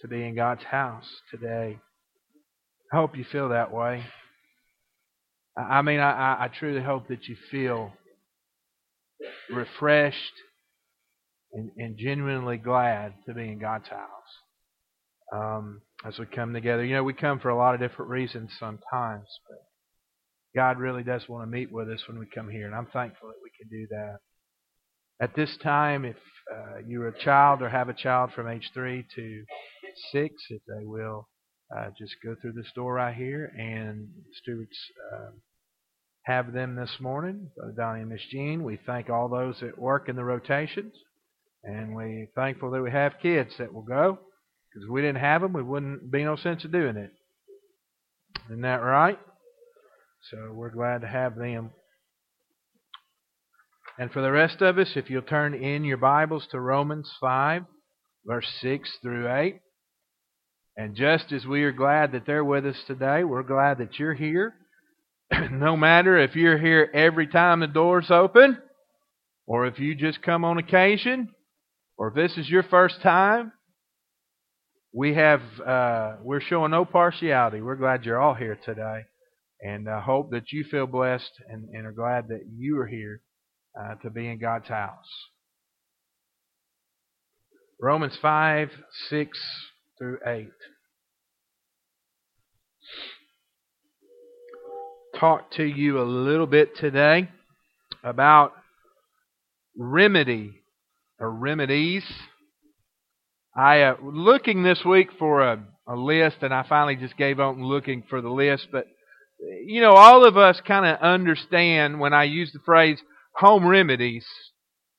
to 0.00 0.08
be 0.08 0.22
in 0.22 0.34
God's 0.34 0.64
house 0.64 1.08
today. 1.30 1.78
I 2.92 2.96
hope 2.96 3.16
you 3.16 3.24
feel 3.30 3.50
that 3.50 3.72
way. 3.72 4.04
I 5.56 5.82
mean, 5.82 6.00
I, 6.00 6.44
I 6.44 6.48
truly 6.48 6.82
hope 6.82 7.08
that 7.08 7.26
you 7.28 7.36
feel 7.50 7.92
refreshed 9.50 10.16
and, 11.52 11.70
and 11.76 11.96
genuinely 11.98 12.56
glad 12.56 13.14
to 13.26 13.34
be 13.34 13.48
in 13.48 13.58
God's 13.58 13.88
house 13.88 14.08
um, 15.32 15.82
as 16.04 16.18
we 16.18 16.26
come 16.26 16.52
together. 16.52 16.84
You 16.84 16.94
know, 16.94 17.04
we 17.04 17.12
come 17.12 17.40
for 17.40 17.50
a 17.50 17.56
lot 17.56 17.74
of 17.74 17.80
different 17.80 18.10
reasons 18.10 18.50
sometimes, 18.58 19.26
but 19.48 19.58
God 20.54 20.78
really 20.78 21.02
does 21.02 21.28
want 21.28 21.44
to 21.44 21.50
meet 21.50 21.70
with 21.70 21.88
us 21.88 22.02
when 22.08 22.18
we 22.18 22.26
come 22.26 22.48
here, 22.48 22.66
and 22.66 22.74
I'm 22.74 22.86
thankful 22.86 23.28
that 23.28 23.42
we 23.42 23.50
can 23.58 23.68
do 23.68 23.86
that. 23.90 24.18
At 25.20 25.36
this 25.36 25.56
time, 25.62 26.04
if 26.04 26.16
uh, 26.52 26.78
you're 26.86 27.08
a 27.08 27.18
child 27.24 27.62
or 27.62 27.68
have 27.68 27.88
a 27.88 27.94
child 27.94 28.30
from 28.34 28.48
age 28.48 28.70
3 28.72 29.04
to 29.14 29.44
6, 30.12 30.34
if 30.50 30.62
they 30.66 30.84
will, 30.84 31.28
uh, 31.76 31.88
just 31.98 32.16
go 32.24 32.34
through 32.40 32.52
this 32.52 32.70
door 32.74 32.94
right 32.94 33.14
here, 33.14 33.52
and 33.56 34.08
stewards 34.42 34.76
uh, 35.12 35.30
have 36.22 36.52
them 36.52 36.74
this 36.74 36.96
morning. 37.00 37.50
Brother 37.56 37.74
Donnie 37.76 38.00
and 38.00 38.10
Miss 38.10 38.22
Jean, 38.30 38.64
we 38.64 38.78
thank 38.86 39.08
all 39.08 39.28
those 39.28 39.60
that 39.60 39.78
work 39.78 40.08
in 40.08 40.16
the 40.16 40.24
rotations, 40.24 40.94
and 41.64 41.94
we're 41.94 42.26
thankful 42.34 42.70
that 42.72 42.82
we 42.82 42.90
have 42.90 43.14
kids 43.22 43.50
that 43.58 43.72
will 43.72 43.82
go, 43.82 44.18
because 44.68 44.84
if 44.84 44.90
we 44.90 45.00
didn't 45.00 45.20
have 45.20 45.42
them, 45.42 45.52
we 45.52 45.62
wouldn't 45.62 46.10
be 46.10 46.24
no 46.24 46.36
sense 46.36 46.64
of 46.64 46.72
doing 46.72 46.96
it. 46.96 47.12
Isn't 48.46 48.62
that 48.62 48.82
right? 48.82 49.18
So 50.30 50.52
we're 50.52 50.70
glad 50.70 51.02
to 51.02 51.08
have 51.08 51.36
them. 51.36 51.70
And 53.98 54.10
for 54.10 54.22
the 54.22 54.32
rest 54.32 54.60
of 54.60 54.78
us, 54.78 54.92
if 54.96 55.10
you'll 55.10 55.22
turn 55.22 55.54
in 55.54 55.84
your 55.84 55.98
Bibles 55.98 56.46
to 56.50 56.60
Romans 56.60 57.10
5, 57.20 57.64
verse 58.26 58.46
6 58.60 58.90
through 59.02 59.30
8. 59.30 59.60
And 60.76 60.94
just 60.94 61.32
as 61.32 61.44
we 61.44 61.64
are 61.64 61.72
glad 61.72 62.12
that 62.12 62.26
they're 62.26 62.44
with 62.44 62.64
us 62.64 62.76
today, 62.86 63.24
we're 63.24 63.42
glad 63.42 63.78
that 63.78 63.98
you're 63.98 64.14
here. 64.14 64.54
no 65.50 65.76
matter 65.76 66.18
if 66.18 66.34
you're 66.34 66.58
here 66.58 66.90
every 66.94 67.26
time 67.26 67.60
the 67.60 67.66
door's 67.66 68.10
open, 68.10 68.58
or 69.46 69.66
if 69.66 69.78
you 69.78 69.94
just 69.94 70.22
come 70.22 70.44
on 70.44 70.58
occasion, 70.58 71.28
or 71.96 72.08
if 72.08 72.14
this 72.14 72.36
is 72.38 72.48
your 72.48 72.62
first 72.62 73.02
time, 73.02 73.52
we 74.92 75.14
have 75.14 75.40
uh, 75.64 76.16
we're 76.22 76.40
showing 76.40 76.72
no 76.72 76.84
partiality. 76.84 77.60
We're 77.60 77.76
glad 77.76 78.04
you're 78.04 78.20
all 78.20 78.34
here 78.34 78.58
today, 78.64 79.02
and 79.60 79.88
I 79.88 80.00
hope 80.00 80.30
that 80.30 80.50
you 80.50 80.64
feel 80.64 80.86
blessed 80.86 81.30
and, 81.48 81.68
and 81.72 81.86
are 81.86 81.92
glad 81.92 82.28
that 82.28 82.42
you 82.56 82.78
are 82.78 82.86
here 82.86 83.22
uh, 83.78 83.94
to 84.02 84.10
be 84.10 84.26
in 84.26 84.40
God's 84.40 84.68
house. 84.68 85.06
Romans 87.80 88.16
five 88.20 88.70
six 89.08 89.38
through 90.00 90.18
eight. 90.26 90.48
talk 95.20 95.50
to 95.52 95.62
you 95.62 96.00
a 96.00 96.02
little 96.02 96.46
bit 96.46 96.74
today 96.76 97.28
about 98.02 98.52
remedy 99.76 100.62
or 101.18 101.30
remedies. 101.30 102.02
I 103.54 103.82
uh, 103.82 103.96
looking 104.02 104.62
this 104.62 104.82
week 104.82 105.08
for 105.18 105.42
a, 105.42 105.62
a 105.86 105.94
list, 105.94 106.38
and 106.40 106.54
I 106.54 106.64
finally 106.66 106.96
just 106.96 107.18
gave 107.18 107.38
up 107.38 107.56
looking 107.58 108.02
for 108.08 108.22
the 108.22 108.30
list. 108.30 108.68
But 108.72 108.86
you 109.66 109.82
know, 109.82 109.92
all 109.92 110.24
of 110.24 110.38
us 110.38 110.58
kind 110.66 110.86
of 110.86 110.98
understand 111.00 112.00
when 112.00 112.14
I 112.14 112.24
use 112.24 112.50
the 112.52 112.60
phrase 112.64 112.98
home 113.34 113.66
remedies, 113.66 114.24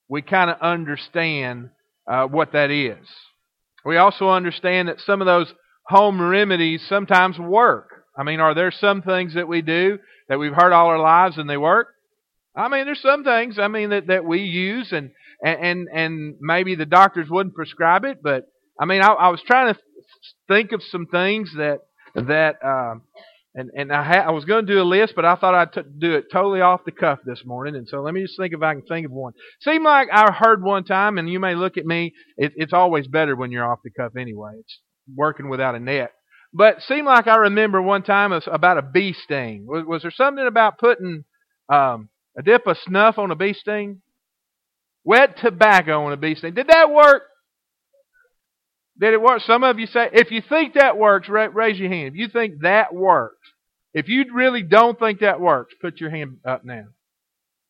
we 0.08 0.22
kind 0.22 0.52
of 0.52 0.58
understand 0.62 1.72
uh, 2.08 2.28
what 2.28 2.52
that 2.52 2.70
is. 2.70 3.08
We 3.86 3.98
also 3.98 4.30
understand 4.30 4.88
that 4.88 5.00
some 5.00 5.22
of 5.22 5.26
those 5.26 5.52
home 5.86 6.22
remedies 6.22 6.86
sometimes 6.88 7.40
work. 7.40 7.90
I 8.18 8.24
mean, 8.24 8.40
are 8.40 8.54
there 8.54 8.72
some 8.72 9.02
things 9.02 9.34
that 9.36 9.48
we 9.48 9.62
do 9.62 10.00
that 10.30 10.38
we've 10.38 10.54
heard 10.54 10.74
all 10.74 10.88
our 10.88 11.00
lives 11.00 11.38
and 11.38 11.50
they 11.50 11.58
work? 11.58 11.88
I 12.56 12.68
mean, 12.68 12.86
there's 12.86 13.02
some 13.02 13.24
things 13.24 13.58
I 13.58 13.68
mean 13.68 13.90
that, 13.92 14.08
that 14.08 14.26
we 14.26 14.42
use 14.42 14.92
and 14.92 15.12
and 15.44 15.88
and 15.92 16.36
maybe 16.40 16.76
the 16.76 16.86
doctors 16.86 17.30
wouldn't 17.30 17.56
prescribe 17.56 18.04
it, 18.06 18.22
but 18.22 18.48
I 18.80 18.86
mean, 18.86 19.02
I, 19.02 19.08
I 19.08 19.30
was 19.30 19.42
trying 19.46 19.74
to 19.74 19.80
think 20.48 20.72
of 20.72 20.84
some 20.84 21.08
things 21.08 21.52
that 21.58 21.80
that 22.16 22.56
um, 22.64 23.04
and 23.54 23.70
and 23.76 23.92
I, 23.92 24.04
ha- 24.04 24.26
I 24.28 24.32
was 24.32 24.46
going 24.46 24.66
to 24.66 24.74
do 24.74 24.82
a 24.82 24.84
list, 24.84 25.14
but 25.16 25.26
I 25.26 25.36
thought 25.36 25.54
I'd 25.54 25.74
t- 25.74 25.82
do 26.00 26.16
it 26.16 26.26
totally 26.32 26.62
off 26.62 26.86
the 26.86 26.92
cuff 26.92 27.20
this 27.26 27.44
morning, 27.46 27.76
and 27.76 27.88
so 27.88 28.02
let 28.02 28.14
me 28.14 28.22
just 28.22 28.38
think 28.38 28.54
if 28.54 28.62
I 28.62 28.74
can 28.74 28.84
think 28.84 29.06
of 29.06 29.12
one. 29.12 29.34
Seemed 29.62 29.84
like 29.84 30.08
I 30.12 30.32
heard 30.32 30.64
one 30.64 30.84
time, 30.84 31.18
and 31.18 31.30
you 31.30 31.40
may 31.40 31.56
look 31.56 31.78
at 31.78 31.86
me. 31.86 32.14
It, 32.38 32.54
it's 32.56 32.74
always 32.74 33.08
better 33.08 33.36
when 33.36 33.52
you're 33.52 33.70
off 33.70 33.80
the 33.84 33.92
cuff 33.92 34.16
anyway. 34.18 34.54
It's 34.60 34.80
working 35.16 35.50
without 35.50 35.76
a 35.76 35.80
net. 35.80 36.12
But 36.54 36.82
seemed 36.82 37.08
like 37.08 37.28
I 37.28 37.38
remember 37.38 37.82
one 37.82 38.04
time 38.04 38.32
about 38.32 38.78
a 38.78 38.82
bee 38.82 39.14
sting. 39.14 39.66
Was, 39.68 39.86
was 39.86 40.02
there 40.02 40.12
something 40.12 40.46
about 40.46 40.78
putting 40.78 41.24
um, 41.72 42.10
a 42.38 42.44
dip 42.44 42.68
of 42.68 42.78
snuff 42.78 43.18
on 43.18 43.32
a 43.32 43.36
bee 43.36 43.54
sting? 43.54 44.02
Wet 45.04 45.38
tobacco 45.38 46.06
on 46.06 46.14
a 46.14 46.18
bee 46.18 46.36
sting. 46.36 46.54
Did 46.54 46.68
that 46.68 46.92
work? 46.92 47.24
Did 49.00 49.14
it 49.14 49.22
work? 49.22 49.42
Some 49.42 49.64
of 49.64 49.80
you 49.80 49.88
say, 49.88 50.10
if 50.14 50.32
you 50.32 50.42
think 50.48 50.74
that 50.76 50.98
works, 50.98 51.30
raise 51.30 51.80
your 51.80 51.90
hand. 51.90 52.14
If 52.14 52.16
you 52.16 52.28
think 52.28 52.62
that 52.62 52.94
works, 52.94 53.38
if 53.94 54.08
you 54.08 54.26
really 54.34 54.64
don't 54.64 55.00
think 55.00 55.20
that 55.20 55.40
works, 55.40 55.74
put 55.82 56.00
your 56.00 56.10
hand 56.10 56.38
up 56.46 56.64
now. 56.64 56.86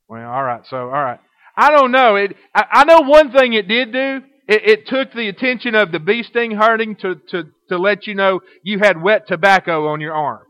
Well, 0.08 0.30
all 0.30 0.44
right. 0.44 0.62
So, 0.70 0.78
all 0.78 0.90
right. 0.90 1.20
I 1.56 1.72
don't 1.72 1.92
know. 1.92 2.16
It. 2.16 2.36
I, 2.54 2.66
I 2.72 2.84
know 2.86 3.02
one 3.02 3.32
thing 3.32 3.54
it 3.54 3.68
did 3.68 3.92
do. 3.94 4.22
It, 4.48 4.70
it 4.70 4.88
took 4.88 5.14
the 5.14 5.30
attention 5.30 5.76
of 5.76 5.92
the 5.92 6.00
bee 6.00 6.24
sting 6.24 6.52
hurting 6.52 6.98
to, 6.98 7.16
to, 7.30 7.44
to 7.70 7.78
let 7.78 8.08
you 8.08 8.16
know 8.16 8.42
you 8.64 8.80
had 8.80 9.02
wet 9.02 9.28
tobacco 9.28 9.88
on 9.88 10.02
your 10.02 10.14
arm. 10.14 10.44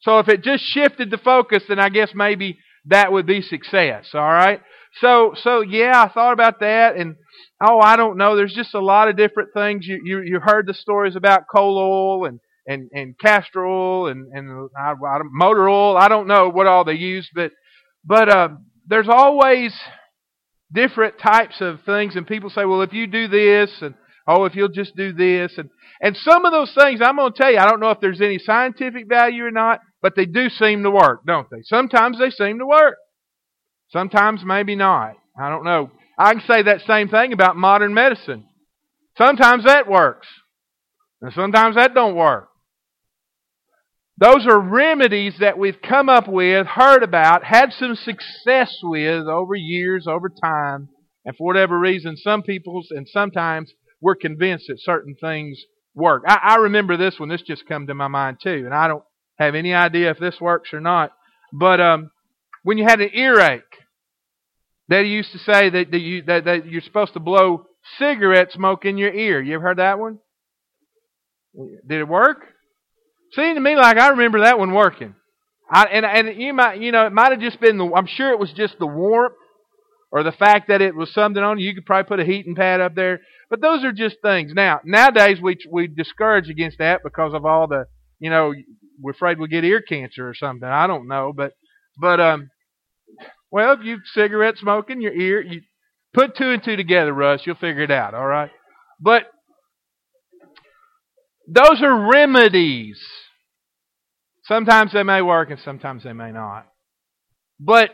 So 0.00 0.18
if 0.18 0.28
it 0.28 0.42
just 0.42 0.64
shifted 0.64 1.10
the 1.10 1.18
focus, 1.18 1.64
then 1.68 1.78
I 1.78 1.88
guess 1.88 2.10
maybe 2.14 2.58
that 2.86 3.12
would 3.12 3.26
be 3.26 3.42
success. 3.42 4.10
All 4.14 4.20
right. 4.20 4.60
So 5.00 5.34
so 5.42 5.60
yeah, 5.62 6.02
I 6.02 6.12
thought 6.12 6.32
about 6.32 6.60
that, 6.60 6.96
and 6.96 7.16
oh, 7.62 7.80
I 7.80 7.96
don't 7.96 8.18
know. 8.18 8.36
There's 8.36 8.54
just 8.54 8.74
a 8.74 8.80
lot 8.80 9.08
of 9.08 9.16
different 9.16 9.50
things. 9.54 9.86
You 9.86 10.00
you 10.04 10.20
you 10.22 10.40
heard 10.40 10.66
the 10.66 10.74
stories 10.74 11.16
about 11.16 11.44
coal 11.52 11.78
oil 11.78 12.26
and 12.26 12.40
and 12.66 12.90
and 12.92 13.18
castor 13.18 13.64
oil 13.64 14.08
and 14.08 14.26
and 14.32 14.68
I, 14.78 14.92
I, 14.92 15.18
motor 15.30 15.68
oil. 15.68 15.96
I 15.96 16.08
don't 16.08 16.26
know 16.26 16.48
what 16.48 16.66
all 16.66 16.84
they 16.84 16.94
use, 16.94 17.28
but 17.34 17.52
but 18.04 18.28
uh, 18.28 18.48
there's 18.86 19.08
always 19.08 19.74
different 20.72 21.18
types 21.18 21.60
of 21.60 21.80
things, 21.84 22.16
and 22.16 22.26
people 22.26 22.50
say, 22.50 22.64
well, 22.64 22.82
if 22.82 22.92
you 22.92 23.06
do 23.06 23.28
this, 23.28 23.70
and 23.80 23.94
oh, 24.26 24.44
if 24.44 24.54
you'll 24.54 24.68
just 24.68 24.96
do 24.96 25.12
this, 25.12 25.54
and 25.56 25.70
and 26.00 26.16
some 26.16 26.44
of 26.44 26.52
those 26.52 26.74
things, 26.74 27.00
I'm 27.02 27.16
going 27.16 27.32
to 27.32 27.38
tell 27.38 27.50
you, 27.50 27.58
I 27.58 27.66
don't 27.66 27.80
know 27.80 27.90
if 27.90 28.00
there's 28.00 28.20
any 28.20 28.38
scientific 28.38 29.08
value 29.08 29.44
or 29.44 29.50
not, 29.50 29.80
but 30.02 30.14
they 30.16 30.26
do 30.26 30.48
seem 30.48 30.82
to 30.82 30.90
work, 30.90 31.20
don't 31.26 31.48
they? 31.50 31.62
Sometimes 31.62 32.18
they 32.18 32.30
seem 32.30 32.58
to 32.58 32.66
work. 32.66 32.96
Sometimes 33.92 34.42
maybe 34.44 34.74
not. 34.74 35.14
I 35.38 35.50
don't 35.50 35.64
know. 35.64 35.90
I 36.18 36.32
can 36.32 36.42
say 36.46 36.62
that 36.62 36.82
same 36.86 37.08
thing 37.08 37.32
about 37.32 37.56
modern 37.56 37.94
medicine. 37.94 38.46
Sometimes 39.18 39.64
that 39.64 39.88
works, 39.88 40.26
and 41.20 41.32
sometimes 41.32 41.76
that 41.76 41.94
don't 41.94 42.16
work. 42.16 42.48
Those 44.18 44.46
are 44.46 44.58
remedies 44.58 45.34
that 45.40 45.58
we've 45.58 45.80
come 45.82 46.08
up 46.08 46.28
with, 46.28 46.66
heard 46.66 47.02
about, 47.02 47.44
had 47.44 47.72
some 47.72 47.94
success 47.94 48.72
with 48.82 49.26
over 49.26 49.54
years, 49.54 50.06
over 50.06 50.28
time, 50.28 50.88
and 51.24 51.36
for 51.36 51.46
whatever 51.46 51.78
reason, 51.78 52.16
some 52.16 52.42
people's 52.42 52.88
and 52.90 53.06
sometimes 53.08 53.72
we're 54.00 54.14
convinced 54.14 54.66
that 54.68 54.80
certain 54.80 55.16
things 55.20 55.60
work. 55.94 56.22
I, 56.26 56.38
I 56.42 56.56
remember 56.56 56.96
this 56.96 57.18
one. 57.18 57.28
This 57.28 57.42
just 57.42 57.66
come 57.66 57.86
to 57.86 57.94
my 57.94 58.08
mind 58.08 58.38
too, 58.42 58.62
and 58.64 58.74
I 58.74 58.88
don't 58.88 59.04
have 59.38 59.54
any 59.54 59.74
idea 59.74 60.10
if 60.10 60.18
this 60.18 60.40
works 60.40 60.72
or 60.72 60.80
not. 60.80 61.12
But 61.52 61.80
um, 61.80 62.10
when 62.62 62.78
you 62.78 62.84
had 62.84 63.00
an 63.00 63.10
earache, 63.12 63.62
they 64.88 65.04
used 65.04 65.32
to 65.32 65.38
say 65.38 65.70
that, 65.70 65.90
that, 65.90 66.00
you, 66.00 66.22
that, 66.22 66.44
that 66.44 66.66
you're 66.66 66.80
supposed 66.80 67.14
to 67.14 67.20
blow 67.20 67.66
cigarette 67.98 68.52
smoke 68.52 68.84
in 68.84 68.98
your 68.98 69.12
ear. 69.12 69.40
You 69.40 69.54
ever 69.54 69.62
heard 69.62 69.78
that 69.78 69.98
one? 69.98 70.18
Did 71.54 72.00
it 72.00 72.08
work? 72.08 72.38
Seemed 73.32 73.56
to 73.56 73.60
me 73.60 73.76
like 73.76 73.98
I 73.98 74.08
remember 74.08 74.40
that 74.40 74.58
one 74.58 74.72
working. 74.72 75.14
I, 75.70 75.84
and 75.86 76.04
and 76.04 76.40
you 76.40 76.52
might 76.52 76.80
you 76.80 76.92
know 76.92 77.06
it 77.06 77.12
might 77.12 77.32
have 77.32 77.40
just 77.40 77.60
been 77.60 77.78
the 77.78 77.90
I'm 77.94 78.06
sure 78.06 78.30
it 78.30 78.38
was 78.38 78.52
just 78.52 78.78
the 78.78 78.86
warmth 78.86 79.34
or 80.10 80.22
the 80.22 80.32
fact 80.32 80.68
that 80.68 80.82
it 80.82 80.94
was 80.94 81.12
something 81.14 81.42
on 81.42 81.58
you. 81.58 81.68
You 81.68 81.74
could 81.74 81.86
probably 81.86 82.08
put 82.08 82.20
a 82.20 82.30
heating 82.30 82.54
pad 82.54 82.80
up 82.80 82.94
there, 82.94 83.20
but 83.48 83.62
those 83.62 83.82
are 83.84 83.92
just 83.92 84.16
things. 84.20 84.52
Now 84.54 84.80
nowadays 84.84 85.38
we 85.42 85.56
we 85.70 85.86
discourage 85.88 86.50
against 86.50 86.78
that 86.78 87.00
because 87.02 87.32
of 87.32 87.46
all 87.46 87.66
the 87.68 87.86
you 88.18 88.28
know 88.28 88.52
we're 89.00 89.12
afraid 89.12 89.38
we'll 89.38 89.48
get 89.48 89.64
ear 89.64 89.80
cancer 89.80 90.28
or 90.28 90.34
something. 90.34 90.68
I 90.68 90.86
don't 90.86 91.08
know, 91.08 91.32
but 91.34 91.52
but 91.98 92.20
um 92.20 92.50
well 93.52 93.72
if 93.74 93.80
you 93.84 93.98
cigarette 94.12 94.56
smoking 94.56 95.00
your 95.00 95.12
ear 95.12 95.40
you 95.40 95.60
put 96.14 96.36
two 96.36 96.50
and 96.50 96.62
two 96.62 96.76
together, 96.76 97.12
Russ. 97.12 97.42
You'll 97.44 97.56
figure 97.56 97.82
it 97.82 97.90
out. 97.90 98.14
All 98.14 98.26
right, 98.26 98.50
but 99.00 99.24
those 101.48 101.80
are 101.82 102.10
remedies. 102.10 103.00
Sometimes 104.44 104.92
they 104.92 105.02
may 105.02 105.22
work 105.22 105.50
and 105.50 105.60
sometimes 105.60 106.02
they 106.02 106.12
may 106.12 106.32
not. 106.32 106.66
But 107.60 107.90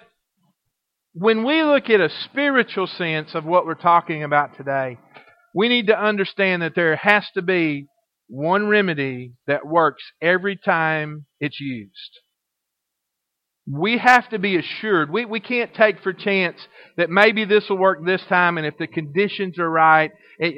when 1.13 1.45
we 1.45 1.63
look 1.63 1.91
at 1.91 2.01
a 2.01 2.09
spiritual 2.25 2.87
sense 2.87 3.35
of 3.35 3.45
what 3.45 3.67
we're 3.67 3.75
talking 3.75 4.25
about 4.25 4.57
today, 4.57 4.99
we 5.55 5.69
need 5.69 5.89
to 5.89 5.99
understand 5.99 6.63
that 6.63 6.75
there 6.75 6.97
has 6.97 7.27
to 7.35 7.43
be 7.43 7.87
one 8.29 8.69
remedy 8.69 9.33
that 9.47 9.67
works 9.67 10.03
every 10.23 10.57
time 10.57 11.27
it's 11.41 11.61
used. 11.61 12.21
We 13.71 13.99
have 13.99 14.29
to 14.31 14.39
be 14.39 14.57
assured. 14.57 15.11
We, 15.11 15.27
we 15.27 15.41
can't 15.41 15.75
take 15.75 16.03
for 16.03 16.13
chance 16.13 16.57
that 16.97 17.11
maybe 17.11 17.45
this 17.45 17.69
will 17.69 17.77
work 17.77 18.05
this 18.05 18.23
time 18.29 18.57
and 18.57 18.67
if 18.67 18.79
the 18.79 18.87
conditions 18.87 19.59
are 19.59 19.71
right. 19.71 20.11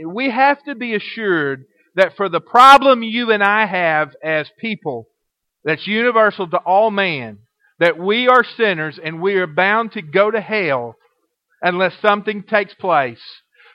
We 0.07 0.31
have 0.31 0.63
to 0.65 0.75
be 0.75 0.95
assured 0.95 1.65
that 1.97 2.17
for 2.17 2.29
the 2.29 2.41
problem 2.41 3.03
you 3.03 3.33
and 3.33 3.43
I 3.43 3.67
have 3.67 4.11
as 4.23 4.49
people, 4.61 5.09
that's 5.65 5.87
universal 5.87 6.49
to 6.51 6.59
all 6.59 6.91
man, 6.91 7.39
that 7.81 7.99
we 7.99 8.29
are 8.29 8.45
sinners 8.57 8.99
and 9.03 9.21
we 9.21 9.35
are 9.35 9.47
bound 9.47 9.93
to 9.93 10.03
go 10.03 10.31
to 10.31 10.41
hell 10.41 10.95
unless 11.63 11.95
something 12.01 12.45
takes 12.45 12.75
place. 12.75 13.21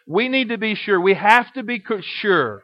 We 0.08 0.30
need 0.30 0.50
to 0.50 0.58
be 0.58 0.76
sure, 0.76 1.02
we 1.02 1.16
have 1.16 1.52
to 1.54 1.64
be 1.64 1.84
sure 2.22 2.64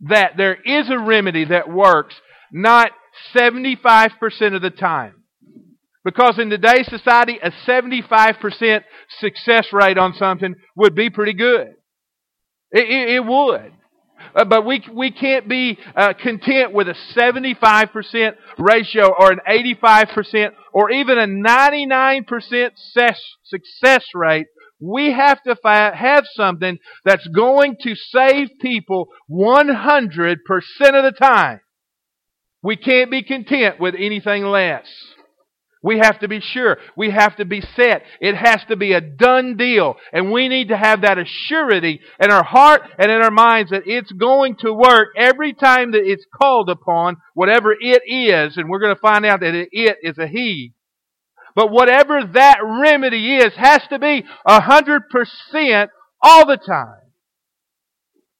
that 0.00 0.36
there 0.36 0.54
is 0.54 0.88
a 0.88 0.98
remedy 0.98 1.44
that 1.46 1.70
works 1.70 2.14
not 2.52 2.90
75% 3.34 4.54
of 4.54 4.62
the 4.62 4.70
time. 4.70 5.24
Because 6.06 6.38
in 6.38 6.50
today's 6.50 6.86
society, 6.86 7.40
a 7.42 7.50
75% 7.68 8.84
success 9.18 9.66
rate 9.72 9.98
on 9.98 10.14
something 10.14 10.54
would 10.76 10.94
be 10.94 11.10
pretty 11.10 11.32
good. 11.32 11.74
It, 12.70 12.88
it, 12.88 13.14
it 13.16 13.24
would. 13.24 13.72
Uh, 14.32 14.44
but 14.44 14.64
we, 14.64 14.84
we 14.94 15.10
can't 15.10 15.48
be 15.48 15.76
uh, 15.96 16.12
content 16.22 16.72
with 16.72 16.86
a 16.86 16.94
75% 17.16 18.36
ratio 18.56 19.12
or 19.18 19.32
an 19.32 19.40
85% 19.48 20.50
or 20.72 20.92
even 20.92 21.18
a 21.18 21.26
99% 21.26 22.70
success, 23.42 24.04
rate. 24.14 24.46
We 24.78 25.10
have 25.10 25.42
to 25.42 25.56
fi- 25.56 25.92
have 25.92 26.24
something 26.34 26.78
that's 27.04 27.26
going 27.26 27.78
to 27.80 27.96
save 27.96 28.50
people 28.60 29.08
100% 29.28 30.36
of 30.36 31.02
the 31.02 31.14
time. 31.20 31.58
We 32.62 32.76
can't 32.76 33.10
be 33.10 33.24
content 33.24 33.80
with 33.80 33.96
anything 33.98 34.44
less. 34.44 34.86
We 35.86 36.00
have 36.00 36.18
to 36.18 36.28
be 36.28 36.40
sure. 36.40 36.78
We 36.96 37.12
have 37.12 37.36
to 37.36 37.44
be 37.44 37.60
set. 37.60 38.02
It 38.20 38.34
has 38.34 38.60
to 38.66 38.76
be 38.76 38.92
a 38.92 39.00
done 39.00 39.56
deal. 39.56 39.94
And 40.12 40.32
we 40.32 40.48
need 40.48 40.68
to 40.68 40.76
have 40.76 41.02
that 41.02 41.16
assurity 41.16 42.00
in 42.20 42.32
our 42.32 42.42
heart 42.42 42.82
and 42.98 43.08
in 43.08 43.22
our 43.22 43.30
minds 43.30 43.70
that 43.70 43.84
it's 43.86 44.10
going 44.10 44.56
to 44.62 44.72
work 44.72 45.10
every 45.16 45.52
time 45.52 45.92
that 45.92 46.02
it's 46.04 46.26
called 46.42 46.70
upon, 46.70 47.18
whatever 47.34 47.72
it 47.72 48.02
is. 48.04 48.56
And 48.56 48.68
we're 48.68 48.80
going 48.80 48.96
to 48.96 49.00
find 49.00 49.24
out 49.24 49.38
that 49.38 49.54
it 49.54 49.96
is 50.02 50.18
a 50.18 50.26
He. 50.26 50.72
But 51.54 51.70
whatever 51.70 52.20
that 52.34 52.58
remedy 52.82 53.36
is 53.36 53.52
has 53.54 53.82
to 53.90 54.00
be 54.00 54.24
a 54.44 54.60
hundred 54.60 55.02
percent 55.08 55.92
all 56.20 56.46
the 56.46 56.56
time. 56.56 57.12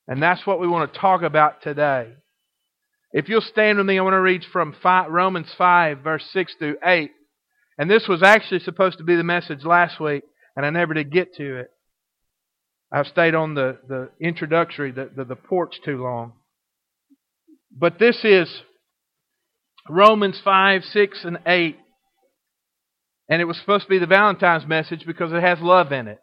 And 0.09 0.21
that's 0.21 0.45
what 0.49 0.59
we 0.59 0.67
want 0.67 0.93
to 0.93 0.99
talk 0.99 1.23
about 1.23 1.63
today. 1.63 2.09
If 3.13 3.29
you'll 3.29 3.41
stand 3.41 3.79
with 3.79 3.87
me, 3.87 4.01
I 4.01 4.03
want 4.03 4.15
to 4.15 4.21
read 4.21 4.43
from 4.53 4.75
five, 4.83 5.13
Romans 5.13 5.49
5, 5.57 6.01
verse 6.01 6.25
6 6.33 6.57
through 6.59 6.79
8. 6.85 7.13
And 7.79 7.91
this 7.91 8.07
was 8.09 8.23
actually 8.23 8.61
supposed 8.61 8.99
to 8.99 9.05
be 9.05 9.17
the 9.17 9.25
message 9.25 9.65
last 9.65 10.01
week, 10.01 10.23
and 10.57 10.65
I 10.65 10.71
never 10.71 10.95
did 10.95 11.13
get 11.13 11.35
to 11.35 11.61
it. 11.61 11.71
I've 12.91 13.07
stayed 13.07 13.35
on 13.35 13.55
the, 13.55 13.79
the 13.89 14.11
introductory, 14.21 14.93
the, 14.93 15.11
the, 15.15 15.25
the 15.25 15.37
porch 15.37 15.77
too 15.85 16.03
long. 16.03 16.33
But 17.77 17.99
this 17.99 18.25
is 18.25 18.49
Romans 19.89 20.41
5, 20.43 20.85
6, 20.85 21.25
and 21.25 21.39
8. 21.45 21.77
And 23.29 23.43
it 23.43 23.45
was 23.45 23.59
supposed 23.59 23.85
to 23.85 23.91
be 23.91 23.99
the 23.99 24.07
Valentine's 24.07 24.67
message 24.67 25.05
because 25.05 25.33
it 25.33 25.43
has 25.43 25.59
love 25.61 25.93
in 25.93 26.09
it. 26.09 26.21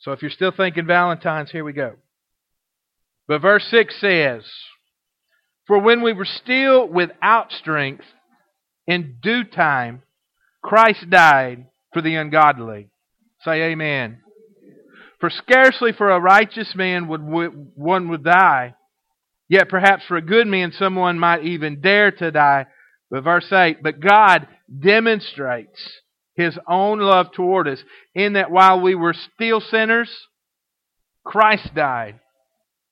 So 0.00 0.12
if 0.12 0.20
you're 0.20 0.30
still 0.30 0.52
thinking 0.54 0.86
Valentine's, 0.86 1.50
here 1.50 1.64
we 1.64 1.72
go. 1.72 1.94
But 3.26 3.42
verse 3.42 3.66
6 3.70 3.98
says, 4.00 4.44
For 5.66 5.78
when 5.78 6.02
we 6.02 6.12
were 6.12 6.26
still 6.26 6.86
without 6.86 7.50
strength, 7.50 8.04
in 8.86 9.16
due 9.20 9.44
time, 9.44 10.02
Christ 10.66 11.08
died 11.08 11.66
for 11.92 12.02
the 12.02 12.16
ungodly. 12.16 12.88
Say 13.44 13.70
amen. 13.70 14.18
For 15.20 15.30
scarcely 15.30 15.92
for 15.92 16.10
a 16.10 16.20
righteous 16.20 16.74
man 16.74 17.06
would 17.06 17.20
one 17.22 18.08
would 18.08 18.24
die, 18.24 18.74
yet 19.48 19.68
perhaps 19.68 20.04
for 20.08 20.16
a 20.16 20.22
good 20.22 20.48
man 20.48 20.72
someone 20.72 21.20
might 21.20 21.44
even 21.44 21.80
dare 21.80 22.10
to 22.10 22.32
die. 22.32 22.66
But 23.12 23.22
verse 23.22 23.50
8, 23.52 23.80
but 23.80 24.00
God 24.00 24.48
demonstrates 24.76 25.80
his 26.34 26.58
own 26.68 26.98
love 26.98 27.28
toward 27.32 27.68
us 27.68 27.78
in 28.12 28.32
that 28.32 28.50
while 28.50 28.80
we 28.80 28.96
were 28.96 29.14
still 29.14 29.60
sinners, 29.60 30.10
Christ 31.24 31.76
died 31.76 32.18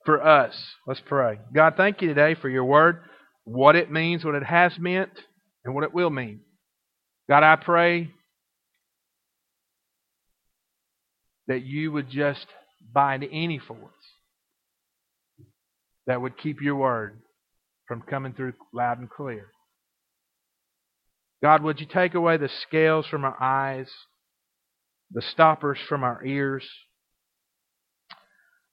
for 0.06 0.24
us. 0.24 0.54
Let's 0.86 1.02
pray. 1.04 1.40
God, 1.52 1.74
thank 1.76 2.00
you 2.00 2.08
today 2.08 2.36
for 2.40 2.48
your 2.48 2.64
word, 2.64 3.00
what 3.42 3.74
it 3.74 3.90
means, 3.90 4.24
what 4.24 4.36
it 4.36 4.44
has 4.44 4.78
meant, 4.78 5.10
and 5.64 5.74
what 5.74 5.82
it 5.82 5.92
will 5.92 6.10
mean. 6.10 6.43
God, 7.28 7.42
I 7.42 7.56
pray 7.56 8.10
that 11.46 11.62
you 11.62 11.92
would 11.92 12.10
just 12.10 12.46
bind 12.92 13.24
any 13.30 13.58
force 13.58 13.78
that 16.06 16.20
would 16.20 16.36
keep 16.36 16.60
your 16.60 16.76
word 16.76 17.18
from 17.88 18.02
coming 18.02 18.32
through 18.34 18.52
loud 18.72 18.98
and 18.98 19.08
clear. 19.08 19.46
God, 21.42 21.62
would 21.62 21.80
you 21.80 21.86
take 21.86 22.14
away 22.14 22.36
the 22.36 22.50
scales 22.66 23.06
from 23.06 23.24
our 23.24 23.40
eyes, 23.42 23.90
the 25.10 25.22
stoppers 25.22 25.78
from 25.88 26.02
our 26.02 26.24
ears, 26.24 26.64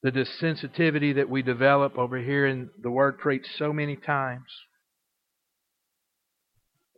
the 0.02 0.10
desensitivity 0.10 1.14
that 1.14 1.28
we 1.28 1.42
develop 1.42 1.96
over 1.96 2.18
here 2.18 2.46
in 2.46 2.70
the 2.82 2.90
word 2.90 3.18
preached 3.18 3.48
so 3.56 3.72
many 3.72 3.96
times 3.96 4.46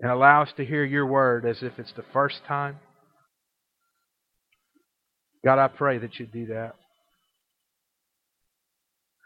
and 0.00 0.10
allow 0.10 0.42
us 0.42 0.50
to 0.56 0.64
hear 0.64 0.84
your 0.84 1.06
word 1.06 1.46
as 1.46 1.62
if 1.62 1.78
it's 1.78 1.92
the 1.96 2.04
first 2.12 2.40
time. 2.46 2.78
God, 5.44 5.58
I 5.58 5.68
pray 5.68 5.98
that 5.98 6.18
you 6.18 6.26
do 6.26 6.46
that. 6.46 6.74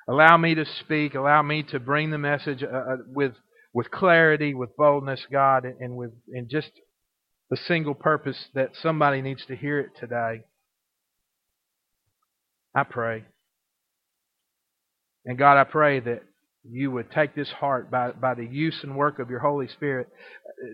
Allow 0.09 0.37
me 0.37 0.55
to 0.55 0.65
speak. 0.81 1.15
Allow 1.15 1.43
me 1.43 1.62
to 1.65 1.79
bring 1.79 2.11
the 2.11 2.19
message 2.19 2.62
uh, 2.62 2.67
uh 2.67 2.97
with 3.06 3.32
with 3.73 3.91
clarity, 3.91 4.55
with 4.55 4.76
boldness, 4.76 5.20
God, 5.31 5.65
and 5.65 5.97
with 5.97 6.12
in 6.32 6.49
just 6.50 6.70
the 7.50 7.56
single 7.56 7.94
purpose 7.94 8.49
that 8.55 8.70
somebody 8.82 9.23
needs 9.23 9.44
to 9.47 9.56
hear 9.56 9.79
it 9.79 9.91
today. 10.00 10.43
I 12.75 12.85
pray. 12.85 13.25
And 15.25 15.38
God, 15.38 15.59
I 15.59 15.65
pray 15.65 16.00
that 16.00 16.23
you 16.65 16.91
would 16.91 17.10
take 17.10 17.34
this 17.34 17.51
heart 17.51 17.91
by, 17.91 18.13
by 18.13 18.34
the 18.34 18.46
use 18.46 18.81
and 18.82 18.96
work 18.96 19.19
of 19.19 19.31
your 19.31 19.41
Holy 19.41 19.69
Spirit 19.69 20.08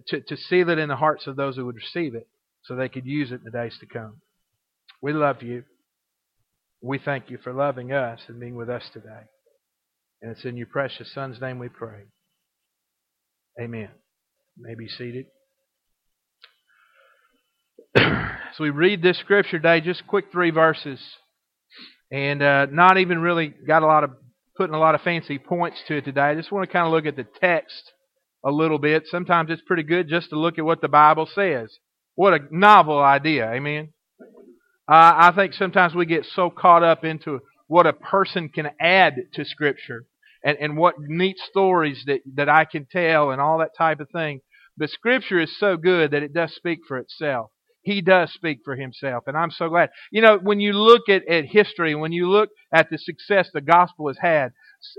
to, 0.09 0.21
to 0.21 0.37
seal 0.37 0.71
it 0.71 0.79
in 0.79 0.89
the 0.89 0.97
hearts 0.97 1.27
of 1.27 1.37
those 1.37 1.57
who 1.57 1.67
would 1.67 1.77
receive 1.77 2.15
it 2.15 2.29
so 2.65 2.75
they 2.75 2.89
could 2.89 3.07
use 3.07 3.31
it 3.31 3.37
in 3.37 3.45
the 3.45 3.51
days 3.51 3.77
to 3.81 3.87
come. 3.87 4.17
We 5.01 5.13
love 5.13 5.43
you. 5.43 5.65
We 6.81 6.99
thank 6.99 7.31
you 7.31 7.39
for 7.43 7.53
loving 7.53 7.93
us 7.93 8.21
and 8.29 8.41
being 8.41 8.57
with 8.57 8.69
us 8.69 8.83
today. 8.93 9.25
And 10.23 10.31
it's 10.31 10.45
in 10.45 10.57
your 10.57 10.67
precious 10.67 11.13
Son's 11.13 11.41
name 11.41 11.59
we 11.59 11.69
pray. 11.69 12.05
Amen. 13.61 13.91
You 14.57 14.67
may 14.67 14.75
be 14.75 14.89
seated. 14.89 15.27
so 17.97 18.61
we 18.61 18.71
read 18.71 19.03
this 19.03 19.19
scripture 19.19 19.59
today, 19.59 19.81
just 19.81 20.07
quick 20.07 20.27
three 20.33 20.51
verses, 20.51 21.01
and 22.11 22.43
uh, 22.43 22.67
not 22.71 22.99
even 22.99 23.19
really 23.19 23.49
got 23.49 23.83
a 23.83 23.87
lot 23.87 24.05
of 24.05 24.11
putting 24.57 24.75
a 24.75 24.79
lot 24.79 24.95
of 24.95 25.03
fancy 25.03 25.39
points 25.39 25.79
to 25.89 25.97
it 25.97 26.05
today. 26.05 26.23
I 26.23 26.35
just 26.35 26.53
want 26.53 26.69
to 26.69 26.73
kind 26.73 26.87
of 26.87 26.93
look 26.93 27.07
at 27.07 27.17
the 27.17 27.27
text 27.41 27.93
a 28.45 28.51
little 28.51 28.79
bit. 28.79 29.05
Sometimes 29.07 29.51
it's 29.51 29.63
pretty 29.63 29.83
good 29.83 30.09
just 30.09 30.31
to 30.31 30.39
look 30.39 30.59
at 30.59 30.65
what 30.65 30.81
the 30.81 30.89
Bible 30.89 31.29
says. 31.33 31.79
What 32.15 32.35
a 32.35 32.41
novel 32.51 32.99
idea, 32.99 33.51
amen? 33.51 33.93
Uh, 34.87 35.13
I 35.17 35.33
think 35.35 35.55
sometimes 35.55 35.95
we 35.95 36.07
get 36.07 36.27
so 36.27 36.51
caught 36.51 36.83
up 36.83 37.05
into 37.05 37.41
what 37.67 37.87
a 37.87 37.93
person 37.93 38.51
can 38.51 38.71
add 38.79 39.15
to 39.33 39.45
Scripture 39.45 40.05
and, 40.45 40.59
and 40.61 40.77
what 40.77 40.97
neat 40.99 41.39
stories 41.39 42.05
that, 42.07 42.21
that 42.35 42.49
I 42.49 42.67
can 42.67 42.87
tell 42.91 43.31
and 43.31 43.41
all 43.41 43.59
that 43.59 43.77
type 43.77 44.01
of 44.01 44.11
thing. 44.11 44.41
But 44.77 44.91
Scripture 44.91 45.41
is 45.41 45.59
so 45.59 45.77
good 45.77 46.11
that 46.11 46.23
it 46.23 46.35
does 46.35 46.55
speak 46.55 46.81
for 46.87 46.99
itself. 46.99 47.51
He 47.83 48.01
does 48.01 48.33
speak 48.33 48.61
for 48.65 48.77
himself, 48.77 49.25
and 49.27 49.37
I'm 49.37 49.51
so 49.51 49.69
glad. 49.69 49.91
You 50.11 50.23
know, 50.23 50.39
when 50.39 50.59
you 50.59 50.73
look 50.73 51.09
at, 51.09 51.29
at 51.29 51.45
history, 51.45 51.95
when 51.95 52.13
you 52.13 52.31
look 52.31 52.49
at 52.73 52.89
the 52.91 52.97
success 52.99 53.51
the 53.53 53.61
gospel 53.61 54.09
has 54.09 54.17
had, 54.21 54.53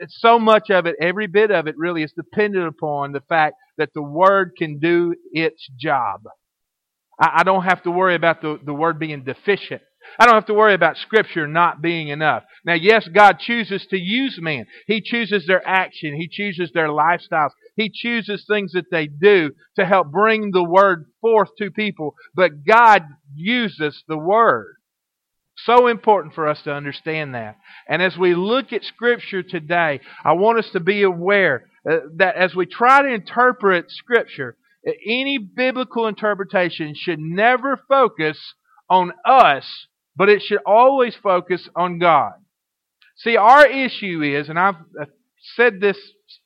so 0.10 0.40
much 0.40 0.70
of 0.70 0.86
it, 0.86 0.96
every 1.02 1.28
bit 1.28 1.52
of 1.52 1.68
it 1.68 1.76
really 1.78 2.04
is 2.04 2.14
dependent 2.14 2.68
upon 2.68 3.12
the 3.12 3.22
fact 3.22 3.56
that 3.78 3.90
the 3.94 4.04
word 4.04 4.52
can 4.58 4.80
do 4.80 5.16
its 5.32 5.68
job. 5.80 6.22
I, 7.20 7.40
I 7.40 7.44
don't 7.44 7.64
have 7.64 7.84
to 7.84 7.92
worry 7.92 8.16
about 8.16 8.42
the, 8.42 8.60
the 8.64 8.74
word 8.74 9.00
being 9.00 9.24
deficient. 9.24 9.82
I 10.20 10.26
don't 10.26 10.36
have 10.36 10.46
to 10.48 10.54
worry 10.54 10.74
about 10.74 10.98
Scripture 10.98 11.48
not 11.48 11.82
being 11.82 12.10
enough. 12.10 12.44
Now, 12.64 12.76
yes, 12.76 13.08
God 13.08 13.40
chooses 13.40 13.86
to 13.90 13.98
use 13.98 14.38
man. 14.40 14.66
He 14.88 15.02
chooses 15.02 15.46
their 15.48 15.68
action. 15.68 16.16
He 16.16 16.28
chooses 16.30 16.72
their 16.74 16.90
lifestyles. 16.90 17.50
He 17.76 17.92
chooses 17.94 18.46
things 18.48 18.74
that 18.74 18.92
they 18.92 19.08
do 19.08 19.52
to 19.78 19.86
help 19.86 20.12
bring 20.12 20.52
the 20.52 20.64
Word 20.64 21.06
forth 21.22 21.50
to 21.58 21.72
people. 21.72 22.14
But 22.36 22.66
God 22.66 23.04
uses 23.34 24.04
the 24.08 24.18
Word. 24.18 24.76
So 25.58 25.88
important 25.88 26.36
for 26.36 26.48
us 26.48 26.62
to 26.64 26.74
understand 26.74 27.34
that. 27.34 27.58
And 27.88 28.02
as 28.02 28.18
we 28.18 28.36
look 28.36 28.74
at 28.74 28.84
Scripture 28.84 29.42
today, 29.42 30.02
I 30.24 30.34
want 30.34 30.60
us 30.60 30.70
to 30.74 30.80
be 30.80 31.04
aware 31.04 31.68
uh, 31.90 31.98
that 32.18 32.36
as 32.36 32.54
we 32.54 32.66
try 32.66 33.02
to 33.02 33.14
interpret 33.14 33.90
Scripture, 33.90 34.58
uh, 34.86 34.92
any 35.08 35.38
biblical 35.38 36.08
interpretation 36.08 36.94
should 36.96 37.20
never 37.20 37.80
focus 37.88 38.38
on 38.90 39.14
us, 39.26 39.88
but 40.16 40.30
it 40.30 40.42
should 40.42 40.60
always 40.66 41.16
focus 41.16 41.70
on 41.76 42.00
God. 42.00 42.34
See, 43.18 43.38
our 43.38 43.66
issue 43.66 44.22
is, 44.22 44.50
and 44.50 44.60
I've 44.60 44.76
said 45.56 45.80
this 45.80 45.98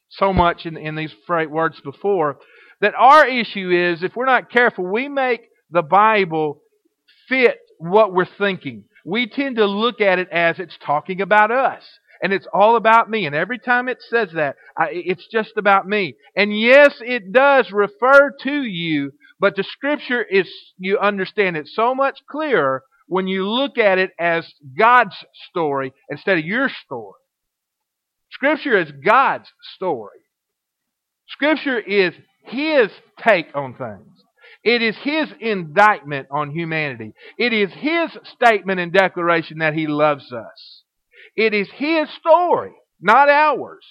so 0.10 0.34
much 0.34 0.66
in, 0.66 0.78
in 0.78 0.96
these 0.96 1.13
words 1.28 1.82
before, 1.84 2.38
that 2.82 2.94
our 2.96 3.28
issue 3.28 3.72
is 3.72 4.04
if 4.04 4.16
we're 4.16 4.25
not 4.25 4.51
careful, 4.51 4.86
we 4.86 5.08
make 5.10 5.42
the 5.72 5.82
Bible 5.82 6.62
fit 7.28 7.58
what 7.80 8.13
we're 8.13 8.28
thinking. 8.38 8.86
We 9.06 9.27
tend 9.27 9.58
to 9.58 9.65
look 9.65 10.01
at 10.01 10.20
it 10.20 10.29
as 10.29 10.60
it's 10.60 10.77
talking 10.86 11.22
about 11.22 11.51
us. 11.51 11.84
And 12.22 12.34
it's 12.34 12.48
all 12.53 12.75
about 12.75 13.10
me. 13.10 13.25
And 13.25 13.36
every 13.36 13.60
time 13.60 13.88
it 13.88 14.00
says 14.10 14.29
that, 14.34 14.58
I, 14.77 14.89
it's 14.91 15.25
just 15.32 15.51
about 15.56 15.88
me. 15.88 16.15
And 16.36 16.58
yes, 16.58 16.96
it 17.00 17.32
does 17.32 17.72
refer 17.72 18.32
to 18.41 18.62
you, 18.63 19.12
but 19.39 19.56
the 19.56 19.63
scripture 19.63 20.22
is, 20.22 20.50
you 20.77 21.00
understand 21.00 21.56
it 21.56 21.68
so 21.68 21.96
much 21.96 22.20
clearer 22.29 22.84
when 23.08 23.27
you 23.27 23.48
look 23.48 23.77
at 23.77 23.98
it 23.98 24.12
as 24.20 24.46
God's 24.77 25.15
story 25.50 25.94
instead 26.10 26.38
of 26.38 26.46
your 26.46 26.70
story. 26.86 27.20
Scripture 28.32 28.77
is 28.77 28.91
God's 29.03 29.50
story. 29.75 30.20
Scripture 31.29 31.79
is 31.79 32.13
His 32.44 32.89
take 33.25 33.48
on 33.56 33.75
things. 33.75 34.24
It 34.63 34.82
is 34.82 34.96
His 35.04 35.30
indictment 35.39 36.28
on 36.32 36.51
humanity. 36.51 37.13
It 37.38 37.54
is 37.54 37.72
His 37.74 38.10
statement 38.36 38.80
and 38.80 38.92
declaration 38.92 39.60
that 39.60 39.74
He 39.74 39.88
loves 39.88 40.32
us. 40.34 40.84
It 41.36 41.54
is 41.54 41.70
His 41.75 42.10
story, 42.20 42.74
not 43.00 43.30
ours. 43.30 43.86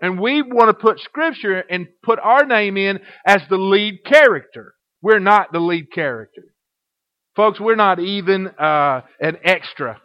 And 0.00 0.20
we 0.20 0.42
want 0.42 0.68
to 0.68 0.74
put 0.74 1.00
Scripture 1.00 1.58
and 1.58 1.88
put 2.02 2.18
our 2.18 2.44
name 2.44 2.76
in 2.76 3.00
as 3.26 3.42
the 3.48 3.58
lead 3.58 4.04
character. 4.04 4.74
We're 5.02 5.18
not 5.18 5.52
the 5.52 5.60
lead 5.60 5.92
character. 5.92 6.42
Folks, 7.34 7.60
we're 7.60 7.76
not 7.76 7.98
even 7.98 8.48
uh, 8.48 9.02
an 9.20 9.36
extra. 9.44 10.00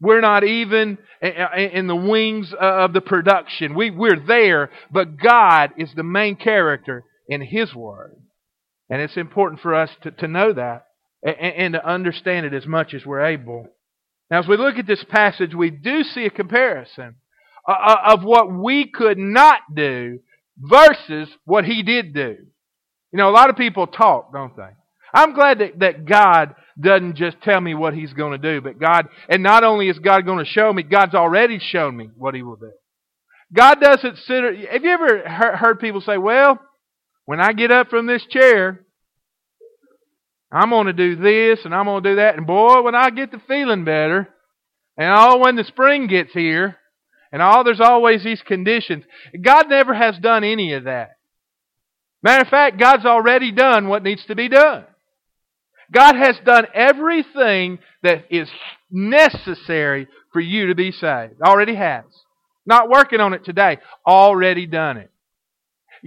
We're 0.00 0.22
not 0.22 0.44
even 0.44 0.96
in 1.20 1.86
the 1.86 1.96
wings 1.96 2.54
of 2.58 2.92
the 2.92 3.00
production. 3.00 3.74
We, 3.74 3.90
we're 3.90 4.24
there, 4.26 4.70
but 4.90 5.18
God 5.18 5.72
is 5.76 5.90
the 5.94 6.04
main 6.04 6.36
character 6.36 7.04
in 7.28 7.42
His 7.42 7.74
Word. 7.74 8.16
And 8.90 9.02
it's 9.02 9.16
important 9.16 9.60
for 9.60 9.74
us 9.74 9.90
to, 10.02 10.10
to 10.12 10.28
know 10.28 10.52
that 10.52 10.86
and, 11.22 11.36
and 11.36 11.72
to 11.74 11.86
understand 11.86 12.46
it 12.46 12.54
as 12.54 12.66
much 12.66 12.94
as 12.94 13.04
we're 13.04 13.26
able. 13.26 13.66
Now, 14.30 14.40
as 14.40 14.48
we 14.48 14.56
look 14.56 14.76
at 14.76 14.86
this 14.86 15.04
passage, 15.08 15.54
we 15.54 15.70
do 15.70 16.02
see 16.02 16.24
a 16.26 16.30
comparison 16.30 17.16
uh, 17.66 17.72
uh, 17.72 17.96
of 18.14 18.22
what 18.22 18.52
we 18.52 18.90
could 18.90 19.18
not 19.18 19.60
do 19.74 20.20
versus 20.58 21.28
what 21.44 21.64
He 21.64 21.82
did 21.82 22.14
do. 22.14 22.36
You 23.12 23.16
know, 23.16 23.30
a 23.30 23.32
lot 23.32 23.50
of 23.50 23.56
people 23.56 23.86
talk, 23.86 24.32
don't 24.32 24.56
they? 24.56 24.68
I'm 25.14 25.34
glad 25.34 25.60
that, 25.60 25.78
that 25.78 26.04
God 26.04 26.54
doesn't 26.78 27.16
just 27.16 27.40
tell 27.42 27.60
me 27.60 27.74
what 27.74 27.94
He's 27.94 28.12
going 28.12 28.32
to 28.32 28.52
do, 28.52 28.60
but 28.60 28.78
God, 28.78 29.08
and 29.28 29.42
not 29.42 29.64
only 29.64 29.88
is 29.88 29.98
God 29.98 30.26
going 30.26 30.44
to 30.44 30.50
show 30.50 30.72
me, 30.72 30.82
God's 30.82 31.14
already 31.14 31.58
shown 31.58 31.96
me 31.96 32.10
what 32.16 32.34
He 32.34 32.42
will 32.42 32.56
do. 32.56 32.72
God 33.52 33.80
doesn't 33.80 34.18
sit. 34.18 34.44
Have 34.70 34.84
you 34.84 34.90
ever 34.90 35.22
heard 35.26 35.80
people 35.80 36.02
say, 36.02 36.18
well, 36.18 36.60
when 37.28 37.42
I 37.42 37.52
get 37.52 37.70
up 37.70 37.90
from 37.90 38.06
this 38.06 38.24
chair, 38.24 38.86
I'm 40.50 40.70
going 40.70 40.86
to 40.86 40.94
do 40.94 41.14
this 41.14 41.58
and 41.66 41.74
I'm 41.74 41.84
going 41.84 42.02
to 42.02 42.08
do 42.08 42.16
that. 42.16 42.38
And 42.38 42.46
boy, 42.46 42.80
when 42.80 42.94
I 42.94 43.10
get 43.10 43.30
the 43.30 43.42
feeling 43.46 43.84
better, 43.84 44.30
and 44.96 45.12
all 45.12 45.38
when 45.38 45.54
the 45.54 45.64
spring 45.64 46.06
gets 46.06 46.32
here, 46.32 46.78
and 47.30 47.42
all 47.42 47.64
there's 47.64 47.82
always 47.82 48.24
these 48.24 48.40
conditions. 48.40 49.04
God 49.38 49.68
never 49.68 49.92
has 49.92 50.16
done 50.16 50.42
any 50.42 50.72
of 50.72 50.84
that. 50.84 51.18
Matter 52.22 52.44
of 52.44 52.48
fact, 52.48 52.80
God's 52.80 53.04
already 53.04 53.52
done 53.52 53.88
what 53.88 54.02
needs 54.02 54.24
to 54.24 54.34
be 54.34 54.48
done. 54.48 54.86
God 55.92 56.16
has 56.16 56.36
done 56.46 56.66
everything 56.72 57.78
that 58.02 58.24
is 58.30 58.48
necessary 58.90 60.08
for 60.32 60.40
you 60.40 60.68
to 60.68 60.74
be 60.74 60.92
saved. 60.92 61.34
Already 61.44 61.74
has. 61.74 62.04
Not 62.64 62.88
working 62.88 63.20
on 63.20 63.34
it 63.34 63.44
today. 63.44 63.76
Already 64.06 64.64
done 64.64 64.96
it. 64.96 65.10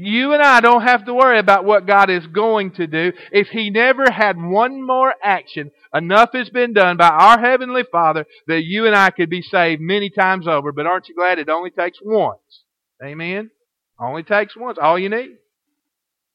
You 0.04 0.34
and 0.34 0.42
I 0.42 0.62
don't 0.62 0.82
have 0.82 1.06
to 1.06 1.14
worry 1.14 1.38
about 1.38 1.64
what 1.64 1.86
God 1.86 2.10
is 2.10 2.26
going 2.26 2.72
to 2.72 2.88
do. 2.88 3.14
If 3.32 3.50
He 3.50 3.70
never 3.70 4.10
had 4.12 4.36
one 4.36 4.84
more 4.84 5.14
action, 5.24 5.70
enough 5.94 6.30
has 6.34 6.50
been 6.50 6.74
done 6.74 6.98
by 6.98 7.10
our 7.10 7.40
Heavenly 7.40 7.84
Father 7.92 8.26
that 8.48 8.64
you 8.64 8.88
and 8.88 8.96
I 8.96 9.12
could 9.12 9.30
be 9.30 9.44
saved 9.44 9.80
many 9.80 10.10
times 10.10 10.48
over. 10.48 10.72
But 10.72 10.88
aren't 10.88 11.08
you 11.08 11.14
glad 11.14 11.38
it 11.38 11.50
only 11.50 11.70
takes 11.70 12.00
once? 12.04 12.64
Amen? 13.04 13.52
Only 14.00 14.24
takes 14.24 14.58
once. 14.58 14.80
All 14.82 14.98
you 14.98 15.10
need. 15.10 15.38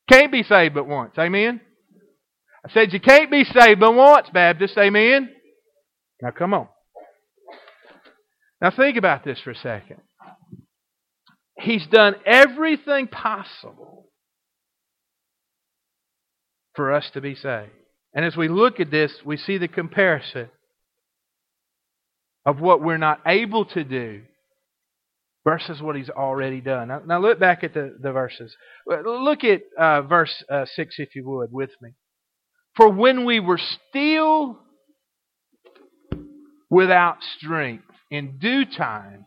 Can't 0.09 0.31
be 0.31 0.45
saved 0.45 0.77
but 0.77 0.87
once. 0.87 1.15
Amen? 1.19 1.61
I 2.65 2.73
said 2.73 2.93
you 2.93 3.01
can't 3.01 3.33
be 3.33 3.43
saved 3.43 3.81
but 3.81 3.95
once, 3.95 4.29
Baptist. 4.33 4.79
Amen? 4.79 5.29
Now 6.23 6.31
come 6.31 6.55
on. 6.55 6.69
Now 8.63 8.71
think 8.71 8.97
about 8.97 9.25
this 9.25 9.41
for 9.41 9.51
a 9.51 9.57
second. 9.57 10.03
He's 11.67 11.87
done 11.89 12.15
everything 12.25 13.09
possible 13.09 14.07
for 16.77 16.93
us 16.93 17.11
to 17.15 17.21
be 17.21 17.35
saved. 17.35 17.73
And 18.15 18.25
as 18.25 18.37
we 18.37 18.47
look 18.47 18.79
at 18.79 18.93
this, 18.93 19.13
we 19.25 19.37
see 19.37 19.59
the 19.59 19.67
comparison 19.67 20.49
of 22.45 22.61
what 22.61 22.83
we're 22.83 22.99
not 22.99 23.21
able 23.27 23.65
to 23.65 23.83
do 23.83 24.23
versus 25.45 25.83
what 25.83 25.97
he's 25.97 26.09
already 26.09 26.61
done. 26.61 26.87
Now, 26.87 27.03
now 27.05 27.19
look 27.21 27.41
back 27.41 27.65
at 27.65 27.75
the, 27.75 27.97
the 28.01 28.13
verses. 28.13 28.55
Look 28.87 29.43
at 29.43 29.63
uh, 29.77 30.03
verse 30.03 30.45
uh, 30.49 30.67
6, 30.73 30.95
if 30.99 31.17
you 31.17 31.29
would, 31.29 31.51
with 31.51 31.71
me. 31.83 31.95
For 32.77 32.89
when 32.89 33.25
we 33.25 33.41
were 33.41 33.61
still 33.89 34.61
without 36.71 37.17
strength, 37.37 37.83
in 38.09 38.39
due 38.39 38.67
time, 38.67 39.25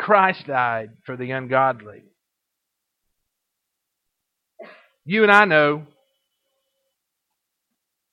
Christ 0.00 0.46
died 0.46 0.90
for 1.04 1.14
the 1.14 1.30
ungodly. 1.30 2.04
You 5.04 5.22
and 5.24 5.30
I 5.30 5.44
know 5.44 5.82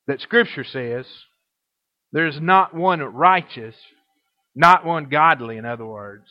that 0.06 0.20
Scripture 0.20 0.66
says 0.66 1.06
there's 2.12 2.40
not 2.42 2.74
one 2.74 3.00
righteous, 3.00 3.76
not 4.54 4.86
one 4.86 5.06
godly, 5.06 5.56
in 5.56 5.66
other 5.66 5.86
words. 5.86 6.26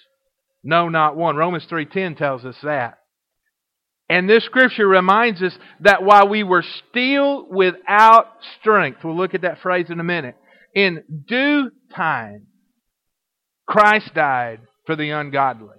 No, 0.62 0.90
not 0.90 1.16
one. 1.16 1.36
Romans 1.36 1.66
3.10 1.70 2.18
tells 2.18 2.44
us 2.44 2.56
that. 2.62 2.98
And 4.08 4.28
this 4.28 4.44
scripture 4.44 4.86
reminds 4.86 5.42
us 5.42 5.56
that 5.80 6.04
while 6.04 6.28
we 6.28 6.44
were 6.44 6.64
still 6.90 7.46
without 7.48 8.26
strength, 8.60 9.02
we'll 9.02 9.16
look 9.16 9.34
at 9.34 9.42
that 9.42 9.60
phrase 9.60 9.86
in 9.90 9.98
a 9.98 10.04
minute, 10.04 10.36
in 10.74 11.02
due 11.26 11.70
time, 11.94 12.46
Christ 13.66 14.14
died 14.14 14.60
for 14.86 14.96
the 14.96 15.10
ungodly. 15.10 15.76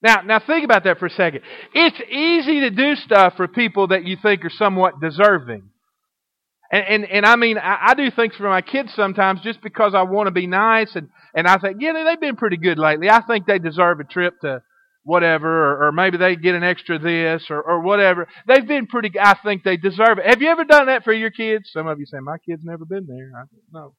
Now, 0.00 0.22
now 0.22 0.38
think 0.38 0.64
about 0.64 0.84
that 0.84 0.98
for 0.98 1.06
a 1.06 1.10
second. 1.10 1.40
It's 1.74 2.00
easy 2.08 2.60
to 2.60 2.70
do 2.70 2.94
stuff 2.94 3.34
for 3.36 3.48
people 3.48 3.88
that 3.88 4.04
you 4.04 4.16
think 4.20 4.44
are 4.44 4.50
somewhat 4.50 5.00
deserving. 5.00 5.70
And, 6.70 6.84
and, 6.84 7.04
and 7.10 7.26
I 7.26 7.36
mean, 7.36 7.58
I, 7.58 7.78
I 7.88 7.94
do 7.94 8.10
things 8.10 8.34
for 8.36 8.48
my 8.48 8.62
kids 8.62 8.92
sometimes 8.94 9.40
just 9.40 9.60
because 9.60 9.94
I 9.94 10.02
want 10.02 10.28
to 10.28 10.30
be 10.30 10.46
nice 10.46 10.94
and, 10.94 11.08
and 11.34 11.48
I 11.48 11.56
think, 11.58 11.78
yeah, 11.80 11.92
they've 12.04 12.20
been 12.20 12.36
pretty 12.36 12.58
good 12.58 12.78
lately. 12.78 13.10
I 13.10 13.22
think 13.22 13.46
they 13.46 13.58
deserve 13.58 14.00
a 14.00 14.04
trip 14.04 14.34
to 14.42 14.62
whatever, 15.02 15.48
or, 15.48 15.88
or 15.88 15.92
maybe 15.92 16.18
they 16.18 16.36
get 16.36 16.54
an 16.54 16.62
extra 16.62 16.98
this 16.98 17.46
or, 17.50 17.62
or 17.62 17.80
whatever. 17.80 18.28
They've 18.46 18.66
been 18.66 18.86
pretty, 18.86 19.10
I 19.18 19.36
think 19.42 19.64
they 19.64 19.78
deserve 19.78 20.18
it. 20.18 20.26
Have 20.26 20.42
you 20.42 20.50
ever 20.50 20.64
done 20.64 20.86
that 20.86 21.02
for 21.02 21.12
your 21.12 21.30
kids? 21.30 21.70
Some 21.72 21.86
of 21.86 21.98
you 21.98 22.06
say, 22.06 22.18
my 22.20 22.36
kid's 22.46 22.62
never 22.64 22.84
been 22.84 23.06
there. 23.08 23.30
I 23.34 23.40
don't 23.40 23.72
know. 23.72 23.94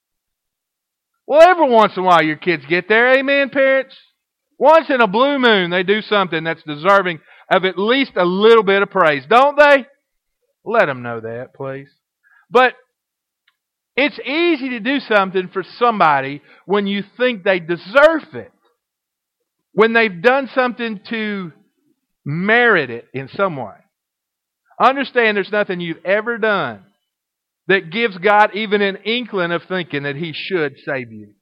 Well, 1.25 1.41
every 1.41 1.69
once 1.69 1.93
in 1.98 2.03
a 2.03 2.05
while 2.05 2.24
your 2.24 2.38
kids 2.38 2.63
get 2.69 2.88
there. 2.88 3.17
Amen, 3.17 3.50
parents? 3.50 3.96
Once 4.60 4.89
in 4.89 5.00
a 5.00 5.08
blue 5.08 5.39
moon, 5.39 5.72
they 5.72 5.84
do 5.84 6.01
something 6.01 6.44
that's 6.44 6.62
deserving 6.63 7.20
of 7.50 7.63
at 7.63 7.80
least 7.80 8.12
a 8.18 8.25
little 8.25 8.63
bit 8.63 8.84
of 8.84 8.89
praise, 8.89 9.24
don't 9.30 9.58
they? 9.58 9.86
Let 10.66 10.88
them 10.88 11.01
know 11.01 11.22
that, 11.22 11.54
please. 11.56 11.88
But 12.51 12.74
it's 13.96 14.20
easy 14.20 14.70
to 14.70 14.80
do 14.82 15.00
something 15.00 15.50
for 15.51 15.63
somebody 15.78 16.42
when 16.66 16.88
you 16.88 17.04
think 17.18 17.44
they 17.44 17.60
deserve 17.60 18.34
it. 18.34 18.51
When 19.72 19.94
they've 19.94 20.22
done 20.22 20.50
something 20.54 21.00
to 21.10 21.54
merit 22.25 22.89
it 22.89 23.08
in 23.13 23.30
some 23.30 23.56
way. 23.56 23.75
Understand 24.80 25.38
there's 25.38 25.51
nothing 25.51 25.80
you've 25.80 26.06
ever 26.06 26.38
done 26.38 26.84
that 27.68 27.92
gives 27.92 28.18
God 28.18 28.51
even 28.56 28.82
an 28.82 28.98
inkling 29.06 29.51
of 29.51 29.62
thinking 29.70 30.04
that 30.04 30.16
He 30.16 30.34
should 30.34 30.75
save 30.86 31.12
you. 31.12 31.34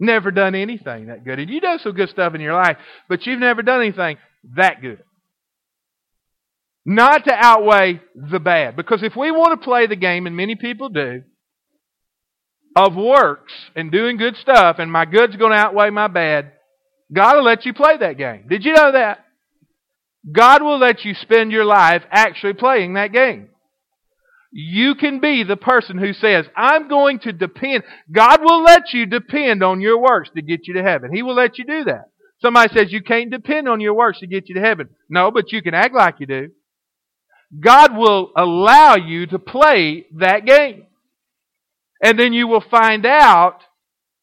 Never 0.00 0.30
done 0.30 0.54
anything 0.54 1.06
that 1.06 1.24
good. 1.24 1.38
And 1.38 1.50
you 1.50 1.60
do 1.60 1.78
some 1.82 1.92
good 1.92 2.08
stuff 2.08 2.34
in 2.34 2.40
your 2.40 2.54
life, 2.54 2.78
but 3.08 3.26
you've 3.26 3.38
never 3.38 3.62
done 3.62 3.82
anything 3.82 4.16
that 4.56 4.80
good. 4.80 5.02
Not 6.86 7.26
to 7.26 7.34
outweigh 7.34 8.00
the 8.14 8.40
bad. 8.40 8.76
Because 8.76 9.02
if 9.02 9.14
we 9.14 9.30
want 9.30 9.60
to 9.60 9.64
play 9.64 9.86
the 9.86 9.96
game, 9.96 10.26
and 10.26 10.34
many 10.34 10.56
people 10.56 10.88
do, 10.88 11.22
of 12.74 12.96
works 12.96 13.52
and 13.76 13.92
doing 13.92 14.16
good 14.16 14.36
stuff, 14.36 14.76
and 14.78 14.90
my 14.90 15.04
good's 15.04 15.36
going 15.36 15.52
to 15.52 15.58
outweigh 15.58 15.90
my 15.90 16.08
bad, 16.08 16.52
God 17.12 17.36
will 17.36 17.44
let 17.44 17.66
you 17.66 17.74
play 17.74 17.98
that 17.98 18.16
game. 18.16 18.46
Did 18.48 18.64
you 18.64 18.72
know 18.72 18.92
that? 18.92 19.24
God 20.32 20.62
will 20.62 20.78
let 20.78 21.04
you 21.04 21.14
spend 21.14 21.52
your 21.52 21.66
life 21.66 22.02
actually 22.10 22.54
playing 22.54 22.94
that 22.94 23.12
game. 23.12 23.48
You 24.52 24.96
can 24.96 25.20
be 25.20 25.44
the 25.44 25.56
person 25.56 25.96
who 25.96 26.12
says, 26.12 26.46
I'm 26.56 26.88
going 26.88 27.20
to 27.20 27.32
depend. 27.32 27.84
God 28.10 28.40
will 28.42 28.62
let 28.64 28.92
you 28.92 29.06
depend 29.06 29.62
on 29.62 29.80
your 29.80 30.00
works 30.00 30.30
to 30.34 30.42
get 30.42 30.66
you 30.66 30.74
to 30.74 30.82
heaven. 30.82 31.12
He 31.14 31.22
will 31.22 31.34
let 31.36 31.56
you 31.58 31.64
do 31.64 31.84
that. 31.84 32.10
Somebody 32.42 32.72
says 32.74 32.92
you 32.92 33.02
can't 33.02 33.30
depend 33.30 33.68
on 33.68 33.80
your 33.80 33.94
works 33.94 34.20
to 34.20 34.26
get 34.26 34.48
you 34.48 34.56
to 34.56 34.60
heaven. 34.60 34.88
No, 35.08 35.30
but 35.30 35.52
you 35.52 35.62
can 35.62 35.74
act 35.74 35.94
like 35.94 36.16
you 36.18 36.26
do. 36.26 36.50
God 37.58 37.96
will 37.96 38.32
allow 38.36 38.96
you 38.96 39.26
to 39.26 39.38
play 39.38 40.06
that 40.16 40.46
game. 40.46 40.86
And 42.02 42.18
then 42.18 42.32
you 42.32 42.48
will 42.48 42.64
find 42.70 43.04
out 43.04 43.60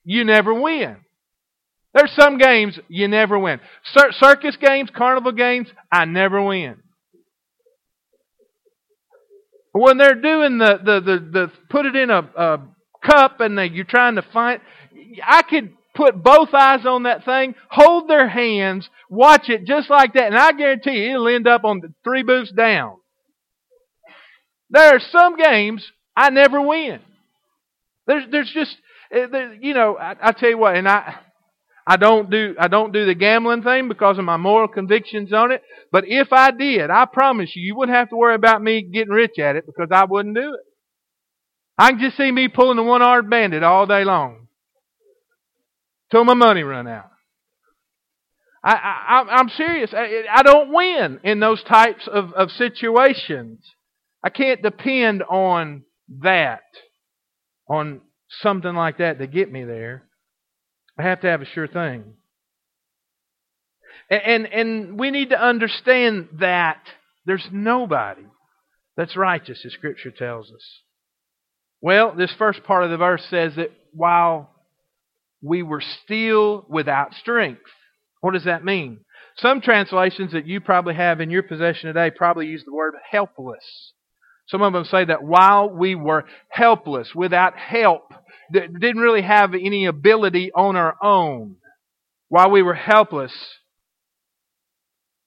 you 0.03 0.23
never 0.23 0.53
win. 0.53 0.97
There's 1.93 2.13
some 2.19 2.37
games 2.37 2.79
you 2.87 3.07
never 3.07 3.37
win. 3.37 3.59
Cir- 3.93 4.11
circus 4.13 4.57
games, 4.57 4.89
carnival 4.95 5.31
games, 5.31 5.67
I 5.91 6.05
never 6.05 6.41
win. 6.41 6.77
When 9.77 9.97
they're 9.97 10.15
doing 10.15 10.57
the, 10.57 10.79
the, 10.83 10.99
the, 10.99 11.19
the 11.31 11.51
put 11.69 11.85
it 11.85 11.95
in 11.95 12.09
a, 12.09 12.19
a 12.19 12.59
cup 13.03 13.39
and 13.39 13.57
they, 13.57 13.67
you're 13.67 13.85
trying 13.85 14.15
to 14.15 14.21
find, 14.21 14.59
I 15.25 15.43
could 15.43 15.73
put 15.95 16.21
both 16.23 16.53
eyes 16.53 16.85
on 16.85 17.03
that 17.03 17.25
thing, 17.25 17.55
hold 17.69 18.09
their 18.09 18.27
hands, 18.27 18.89
watch 19.09 19.49
it 19.49 19.65
just 19.65 19.89
like 19.89 20.13
that, 20.13 20.27
and 20.27 20.37
I 20.37 20.51
guarantee 20.51 21.03
you 21.03 21.11
it'll 21.11 21.27
end 21.27 21.47
up 21.47 21.63
on 21.63 21.81
the 21.81 21.93
three 22.03 22.23
booths 22.23 22.51
down. 22.51 22.97
There 24.69 24.95
are 24.95 24.99
some 24.99 25.37
games 25.37 25.85
I 26.15 26.29
never 26.29 26.61
win. 26.61 26.99
There's, 28.05 28.23
there's 28.31 28.51
just, 28.51 28.75
eh, 29.11 29.27
you 29.61 29.73
know, 29.73 29.97
I, 29.97 30.15
I 30.21 30.31
tell 30.31 30.49
you 30.49 30.57
what, 30.57 30.75
and 30.75 30.87
I, 30.87 31.15
I 31.89 31.95
don't 31.95 32.29
do 32.29 32.53
I 32.59 32.67
don't 32.67 32.91
do 32.91 33.05
the 33.05 33.15
gambling 33.15 33.63
thing 33.63 33.87
because 33.87 34.17
of 34.17 34.25
my 34.25 34.35
moral 34.35 34.67
convictions 34.67 35.31
on 35.31 35.51
it. 35.53 35.61
But 35.89 36.03
if 36.05 36.33
I 36.33 36.51
did, 36.51 36.89
I 36.89 37.05
promise 37.05 37.55
you, 37.55 37.63
you 37.63 37.77
wouldn't 37.77 37.95
have 37.95 38.09
to 38.09 38.17
worry 38.17 38.35
about 38.35 38.61
me 38.61 38.81
getting 38.81 39.13
rich 39.13 39.39
at 39.39 39.55
it 39.55 39.65
because 39.65 39.87
I 39.91 40.03
wouldn't 40.03 40.35
do 40.35 40.53
it. 40.53 40.59
I 41.77 41.91
can 41.91 41.99
just 41.99 42.17
see 42.17 42.29
me 42.29 42.49
pulling 42.49 42.75
the 42.75 42.83
one-armed 42.83 43.29
bandit 43.29 43.63
all 43.63 43.85
day 43.85 44.03
long 44.03 44.47
till 46.11 46.25
my 46.25 46.33
money 46.33 46.63
run 46.63 46.87
out. 46.87 47.09
I, 48.63 48.73
I, 48.73 49.35
I'm 49.37 49.49
serious. 49.49 49.93
I, 49.93 50.23
I 50.29 50.43
don't 50.43 50.73
win 50.73 51.21
in 51.23 51.39
those 51.39 51.63
types 51.63 52.07
of, 52.11 52.33
of 52.33 52.51
situations. 52.51 53.59
I 54.23 54.29
can't 54.29 54.61
depend 54.61 55.23
on 55.23 55.83
that, 56.21 56.63
on 57.69 58.01
something 58.41 58.73
like 58.73 58.97
that 58.97 59.19
to 59.19 59.27
get 59.27 59.49
me 59.49 59.63
there. 59.63 60.06
I 60.97 61.03
have 61.03 61.21
to 61.21 61.27
have 61.27 61.41
a 61.41 61.45
sure 61.45 61.67
thing. 61.67 62.03
And, 64.09 64.21
and, 64.21 64.45
and 64.47 64.99
we 64.99 65.11
need 65.11 65.29
to 65.29 65.41
understand 65.41 66.29
that 66.39 66.81
there's 67.25 67.47
nobody 67.51 68.25
that's 68.95 69.15
righteous, 69.15 69.63
as 69.65 69.73
Scripture 69.73 70.11
tells 70.11 70.51
us. 70.51 70.81
Well, 71.81 72.15
this 72.15 72.33
first 72.37 72.63
part 72.63 72.83
of 72.83 72.89
the 72.89 72.97
verse 72.97 73.23
says 73.29 73.55
that 73.57 73.71
while 73.93 74.49
we 75.41 75.63
were 75.63 75.83
still 76.03 76.65
without 76.69 77.13
strength. 77.13 77.61
What 78.21 78.33
does 78.33 78.45
that 78.45 78.65
mean? 78.65 78.99
Some 79.37 79.61
translations 79.61 80.31
that 80.31 80.47
you 80.47 80.59
probably 80.61 80.95
have 80.95 81.21
in 81.21 81.29
your 81.29 81.43
possession 81.43 81.87
today 81.87 82.09
probably 82.09 82.47
use 82.47 82.63
the 82.65 82.73
word 82.73 82.95
helpless. 83.09 83.93
Some 84.47 84.61
of 84.61 84.73
them 84.73 84.85
say 84.85 85.05
that 85.05 85.23
while 85.23 85.69
we 85.69 85.93
were 85.93 86.25
helpless, 86.49 87.13
without 87.13 87.55
help, 87.55 88.13
didn't 88.51 88.97
really 88.97 89.21
have 89.21 89.53
any 89.53 89.85
ability 89.85 90.51
on 90.53 90.75
our 90.75 90.95
own. 91.01 91.57
While 92.29 92.51
we 92.51 92.61
were 92.61 92.73
helpless, 92.73 93.33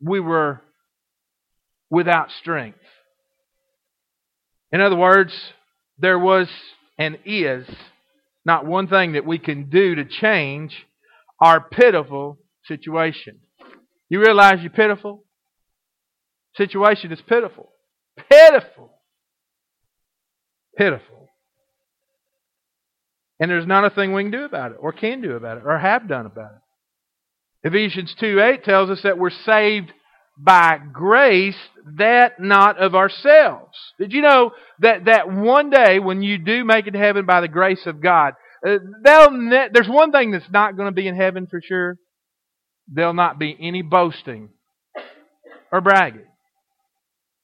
we 0.01 0.21
were 0.21 0.61
without 1.89 2.31
strength. 2.41 2.79
In 4.73 4.81
other 4.81 4.97
words, 4.97 5.33
there 5.99 6.19
was 6.19 6.49
and 6.99 7.19
is 7.25 7.67
not 8.45 8.67
one 8.67 8.89
thing 8.89 9.13
that 9.13 9.27
we 9.27 9.39
can 9.39 9.69
do 9.71 9.95
to 9.97 10.05
change 10.05 10.87
our 11.41 11.61
pitiful 11.61 12.39
situation. 12.67 13.41
You 14.09 14.21
realize 14.21 14.61
you're 14.61 14.71
pitiful? 14.71 15.25
Situation 16.57 17.13
is 17.13 17.21
pitiful. 17.27 17.71
Pitiful. 18.31 18.91
Pitiful. 20.77 21.30
And 23.41 23.51
there's 23.51 23.67
not 23.67 23.87
a 23.87 23.91
thing 23.91 24.13
we 24.13 24.23
can 24.23 24.31
do 24.31 24.45
about 24.45 24.73
it, 24.73 24.79
or 24.79 24.93
can 24.93 25.23
do 25.23 25.33
about 25.33 25.57
it, 25.57 25.63
or 25.65 25.79
have 25.79 26.07
done 26.07 26.27
about 26.27 26.53
it. 26.53 27.69
Ephesians 27.69 28.15
2 28.21 28.39
8 28.39 28.65
tells 28.65 28.91
us 28.91 29.01
that 29.03 29.19
we're 29.19 29.31
saved 29.31 29.93
by 30.39 30.79
grace, 30.93 31.57
that 31.99 32.39
not 32.39 32.79
of 32.79 32.95
ourselves. 32.95 33.77
Did 33.99 34.13
you 34.13 34.23
know 34.23 34.53
that, 34.81 35.07
that 35.07 35.31
one 35.31 35.71
day 35.71 35.99
when 35.99 36.23
you 36.23 36.39
do 36.39 36.65
make 36.65 36.87
it 36.87 36.93
to 36.93 36.99
heaven 36.99 37.27
by 37.27 37.41
the 37.41 37.49
grace 37.49 37.87
of 37.87 38.01
God, 38.01 38.35
uh, 38.67 38.79
ne- 39.31 39.69
there's 39.73 39.89
one 39.89 40.13
thing 40.13 40.31
that's 40.31 40.51
not 40.51 40.77
going 40.77 40.89
to 40.89 40.95
be 40.95 41.09
in 41.09 41.17
heaven 41.17 41.47
for 41.47 41.61
sure. 41.63 41.97
There'll 42.89 43.15
not 43.15 43.39
be 43.39 43.57
any 43.59 43.83
boasting 43.83 44.51
or 45.73 45.81
bragging. 45.81 46.27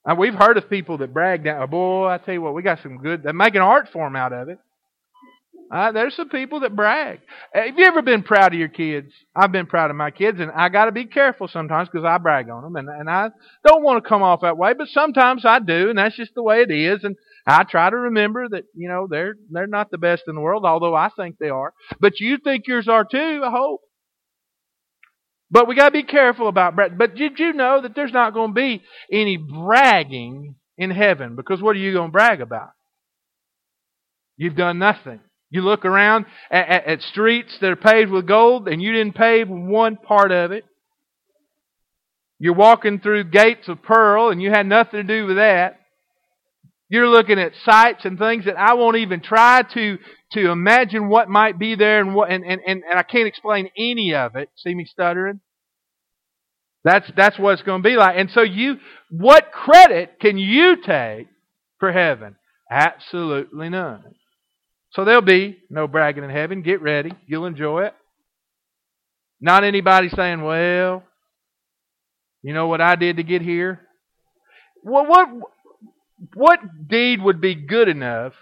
Now, 0.06 0.14
we've 0.14 0.34
heard 0.34 0.56
of 0.56 0.70
people 0.70 0.98
that 0.98 1.12
brag 1.12 1.44
down. 1.44 1.62
Oh, 1.62 1.66
boy, 1.66 2.08
I 2.08 2.18
tell 2.18 2.34
you 2.34 2.40
what, 2.40 2.54
we 2.54 2.62
got 2.62 2.82
some 2.82 2.98
good. 2.98 3.22
They 3.22 3.32
make 3.32 3.54
an 3.54 3.62
art 3.62 3.88
form 3.92 4.14
out 4.14 4.32
of 4.32 4.48
it. 4.48 4.58
Uh, 5.70 5.90
there's 5.90 6.14
some 6.14 6.28
people 6.28 6.60
that 6.60 6.76
brag. 6.76 7.18
Have 7.52 7.76
you 7.76 7.86
ever 7.86 8.00
been 8.00 8.22
proud 8.22 8.52
of 8.52 8.58
your 8.58 8.68
kids? 8.68 9.12
I've 9.34 9.50
been 9.50 9.66
proud 9.66 9.90
of 9.90 9.96
my 9.96 10.12
kids, 10.12 10.38
and 10.38 10.50
I 10.52 10.68
got 10.68 10.84
to 10.84 10.92
be 10.92 11.06
careful 11.06 11.48
sometimes 11.48 11.88
because 11.88 12.04
I 12.04 12.18
brag 12.18 12.48
on 12.48 12.62
them, 12.62 12.76
and 12.76 12.88
and 12.88 13.10
I 13.10 13.30
don't 13.66 13.82
want 13.82 14.02
to 14.02 14.08
come 14.08 14.22
off 14.22 14.42
that 14.42 14.56
way, 14.56 14.74
but 14.74 14.88
sometimes 14.88 15.44
I 15.44 15.58
do, 15.58 15.90
and 15.90 15.98
that's 15.98 16.16
just 16.16 16.34
the 16.34 16.42
way 16.42 16.62
it 16.62 16.70
is. 16.70 17.02
And 17.02 17.16
I 17.46 17.64
try 17.64 17.90
to 17.90 17.96
remember 17.96 18.48
that 18.48 18.64
you 18.74 18.88
know 18.88 19.08
they're 19.10 19.34
they're 19.50 19.66
not 19.66 19.90
the 19.90 19.98
best 19.98 20.24
in 20.28 20.36
the 20.36 20.40
world, 20.40 20.64
although 20.64 20.94
I 20.94 21.10
think 21.16 21.36
they 21.38 21.50
are. 21.50 21.72
But 21.98 22.20
you 22.20 22.38
think 22.38 22.68
yours 22.68 22.86
are 22.86 23.04
too, 23.04 23.42
I 23.44 23.50
hope. 23.50 23.80
But 25.50 25.66
we 25.66 25.74
got 25.74 25.86
to 25.86 25.92
be 25.92 26.04
careful 26.04 26.48
about 26.48 26.76
brag. 26.76 26.96
But 26.96 27.16
did 27.16 27.38
you 27.38 27.52
know 27.52 27.80
that 27.80 27.94
there's 27.94 28.12
not 28.12 28.34
going 28.34 28.50
to 28.50 28.54
be 28.54 28.82
any 29.10 29.36
bragging 29.36 30.56
in 30.78 30.90
heaven? 30.90 31.34
Because 31.34 31.60
what 31.60 31.74
are 31.74 31.80
you 31.80 31.92
going 31.92 32.08
to 32.08 32.12
brag 32.12 32.40
about? 32.40 32.70
You've 34.36 34.56
done 34.56 34.78
nothing. 34.78 35.20
You 35.56 35.62
look 35.62 35.86
around 35.86 36.26
at, 36.50 36.68
at, 36.68 36.84
at, 36.84 37.00
streets 37.00 37.56
that 37.62 37.70
are 37.70 37.76
paved 37.76 38.10
with 38.10 38.26
gold 38.26 38.68
and 38.68 38.82
you 38.82 38.92
didn't 38.92 39.14
pave 39.14 39.48
one 39.48 39.96
part 39.96 40.30
of 40.30 40.52
it. 40.52 40.66
You're 42.38 42.52
walking 42.52 43.00
through 43.00 43.30
gates 43.30 43.66
of 43.66 43.82
pearl 43.82 44.28
and 44.28 44.42
you 44.42 44.50
had 44.50 44.66
nothing 44.66 45.00
to 45.00 45.02
do 45.02 45.24
with 45.24 45.36
that. 45.36 45.80
You're 46.90 47.08
looking 47.08 47.38
at 47.38 47.52
sights 47.64 48.04
and 48.04 48.18
things 48.18 48.44
that 48.44 48.58
I 48.58 48.74
won't 48.74 48.98
even 48.98 49.22
try 49.22 49.62
to, 49.72 49.96
to 50.32 50.50
imagine 50.50 51.08
what 51.08 51.30
might 51.30 51.58
be 51.58 51.74
there 51.74 52.00
and, 52.00 52.14
what, 52.14 52.30
and, 52.30 52.44
and, 52.44 52.60
and, 52.66 52.82
and 52.86 52.98
I 52.98 53.02
can't 53.02 53.26
explain 53.26 53.70
any 53.78 54.14
of 54.14 54.36
it. 54.36 54.50
See 54.56 54.74
me 54.74 54.84
stuttering? 54.84 55.40
That's, 56.84 57.10
that's 57.16 57.38
what 57.38 57.54
it's 57.54 57.62
going 57.62 57.82
to 57.82 57.88
be 57.88 57.96
like. 57.96 58.16
And 58.18 58.30
so 58.30 58.42
you, 58.42 58.76
what 59.08 59.52
credit 59.52 60.20
can 60.20 60.36
you 60.36 60.76
take 60.82 61.28
for 61.80 61.92
heaven? 61.92 62.36
Absolutely 62.70 63.70
none. 63.70 64.16
So 64.96 65.04
there'll 65.04 65.20
be 65.20 65.58
no 65.68 65.86
bragging 65.86 66.24
in 66.24 66.30
heaven. 66.30 66.62
Get 66.62 66.80
ready. 66.80 67.12
You'll 67.26 67.44
enjoy 67.44 67.84
it. 67.84 67.94
Not 69.42 69.62
anybody 69.62 70.08
saying, 70.08 70.42
well, 70.42 71.04
you 72.42 72.54
know 72.54 72.68
what 72.68 72.80
I 72.80 72.96
did 72.96 73.18
to 73.18 73.22
get 73.22 73.42
here? 73.42 73.82
Well, 74.82 75.06
what, 75.06 75.28
what 76.32 76.88
deed 76.88 77.22
would 77.22 77.42
be 77.42 77.54
good 77.54 77.88
enough 77.88 78.32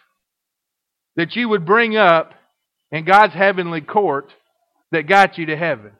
that 1.17 1.35
you 1.35 1.49
would 1.49 1.67
bring 1.67 1.97
up 1.97 2.33
in 2.93 3.05
God's 3.05 3.35
heavenly 3.35 3.81
court 3.81 4.31
that 4.93 5.09
got 5.09 5.37
you 5.37 5.47
to 5.47 5.57
heaven? 5.57 5.91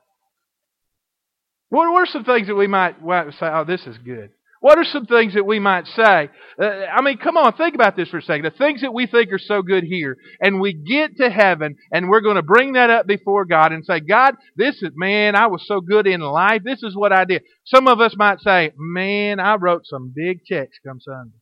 What 1.69 1.93
were 1.93 2.07
some 2.07 2.25
things 2.25 2.47
that 2.47 2.55
we 2.55 2.69
might 2.69 2.95
say, 3.01 3.47
oh, 3.47 3.65
this 3.67 3.85
is 3.89 3.99
good? 3.99 4.31
What 4.65 4.79
are 4.79 4.85
some 4.85 5.05
things 5.05 5.35
that 5.35 5.45
we 5.45 5.59
might 5.59 5.87
say? 5.89 6.31
Uh, 6.59 6.65
I 6.65 7.03
mean, 7.03 7.19
come 7.19 7.37
on, 7.37 7.53
think 7.53 7.75
about 7.75 7.97
this 7.97 8.09
for 8.09 8.17
a 8.17 8.23
second. 8.23 8.47
The 8.47 8.51
things 8.51 8.81
that 8.81 8.95
we 8.95 9.07
think 9.07 9.31
are 9.31 9.39
so 9.39 9.61
good 9.61 9.85
here, 9.85 10.17
and 10.41 10.59
we 10.59 10.73
get 10.73 11.19
to 11.19 11.29
heaven, 11.29 11.77
and 11.93 12.09
we're 12.09 12.23
going 12.23 12.37
to 12.37 12.43
bring 12.43 12.73
that 12.73 12.89
up 12.89 13.07
before 13.07 13.45
God 13.45 13.73
and 13.73 13.85
say, 13.85 14.01
God, 14.01 14.37
this 14.57 14.77
is, 14.77 14.89
man, 14.95 15.37
I 15.37 15.49
was 15.49 15.63
so 15.69 15.83
good 15.83 16.07
in 16.07 16.23
life. 16.23 16.63
This 16.65 16.83
is 16.83 16.97
what 16.97 17.13
I 17.13 17.27
did. 17.27 17.43
Some 17.67 17.87
of 17.87 18.01
us 18.01 18.15
might 18.17 18.41
say, 18.41 18.73
man, 18.79 19.39
I 19.39 19.57
wrote 19.57 19.83
some 19.85 20.15
big 20.17 20.47
checks 20.47 20.79
come 20.83 20.99
Sunday 20.99 21.37